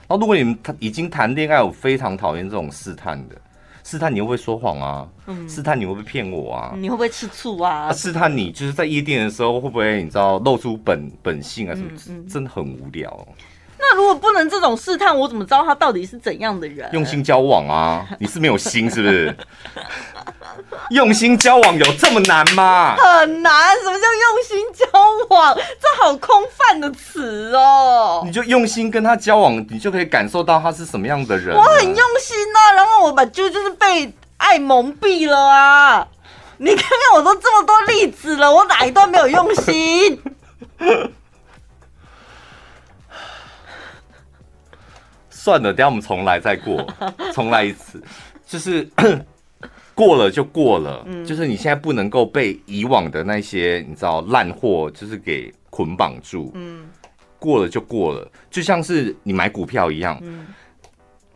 [0.09, 3.37] 然后如果你们已经谈恋爱，我非常讨厌这种试探的。
[3.84, 5.07] 试探你会不会说谎啊？
[5.49, 6.74] 试探你会不会骗我啊？
[6.76, 7.93] 你会不会吃醋啊？
[7.93, 11.74] 试探你就是在夜店的时候会不会你知道露出本本性啊？
[11.74, 12.24] 什么？
[12.28, 13.28] 真的很无聊。
[13.78, 16.89] 那如果不能这种试探，我怎么知道他到底是怎样的人？
[16.93, 18.09] 用心交往啊！
[18.18, 19.37] 你是没有心是不是？
[20.90, 22.96] 用心交往有这么难吗？
[22.96, 23.76] 很难。
[23.82, 24.84] 什么叫用心交
[25.30, 25.54] 往？
[25.57, 28.22] 这好空泛的词哦。
[28.24, 31.57] 你就用心跟他交往，你就可以感受到他是什么样的人。
[31.57, 36.07] 我很用心啊，然后我把就就是被爱蒙蔽了啊！
[36.59, 40.22] 你看看我都这么多例子了，我哪一段没有用心？
[45.30, 46.84] 算了，等下我们重来再过，
[47.32, 48.02] 重来一次，
[48.46, 48.88] 就是
[49.97, 56.84] 过了就过了，嗯，就是你现在不能够被以往的那些你知道烂货就是给捆绑住，嗯，
[57.38, 60.49] 过了就过了，就像是你买股票一样，嗯，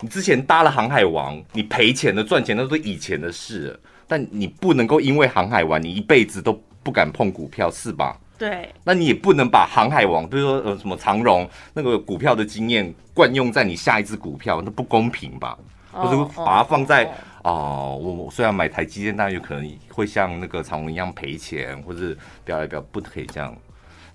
[0.01, 6.53] 你之前搭了航海王，你赔钱的赚钱那都是以前的事了，但你不能够因为航海王，你一辈子都
[6.83, 8.21] 不敢碰股票，是吧？
[8.37, 15.59] 对，那你也不能把航海王，比如说呃什么长荣那个股票的经验惯用在你下一只股票，那不公平吧？
[15.93, 22.15] 或者把它放在哦，我、虽然买台积电，但有可能会像那个长荣一样赔钱，或者
[22.45, 23.57] 不要不要不可以这样，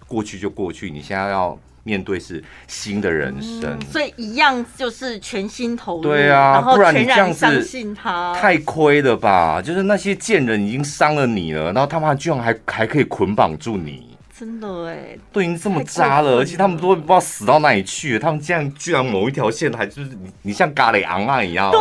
[0.08, 9.62] 过去就过去，你现在要面对是新的人生，嗯、所以一样就是全心投入，对啊，不然你这样子相信他太亏了吧？
[9.62, 14.16] 就是那些贱人已经伤了你了，然后他们居然还还可以捆绑住你。
[14.38, 18.20] 真的哎，都已经这么渣了，了，而且他们都不知道死到哪里去了。
[18.20, 21.72] 他们这样居然某一条线还就是你，你像咖喱昂啊一样。
[21.72, 21.80] 对，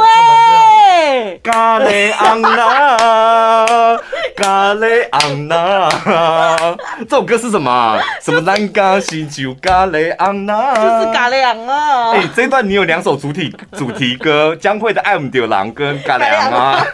[1.43, 3.97] 咖喱昂啊，
[4.37, 6.77] 咖喱昂啊，
[7.09, 7.99] 这首歌是什么？
[8.23, 10.75] 什么南港西酒咖喱昂啊？
[10.75, 12.13] 就是咖喱昂啊。
[12.13, 16.87] 哎、欸，这一段你有两首主题主题歌，江蕙的《爱唔丢狼》跟咖喱昂啊。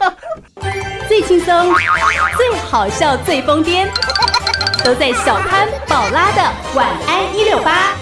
[1.08, 1.74] 最轻松、
[2.36, 3.86] 最好笑、最疯癫。
[4.82, 6.42] 都在小潘宝拉的
[6.74, 7.92] 晚安一六八。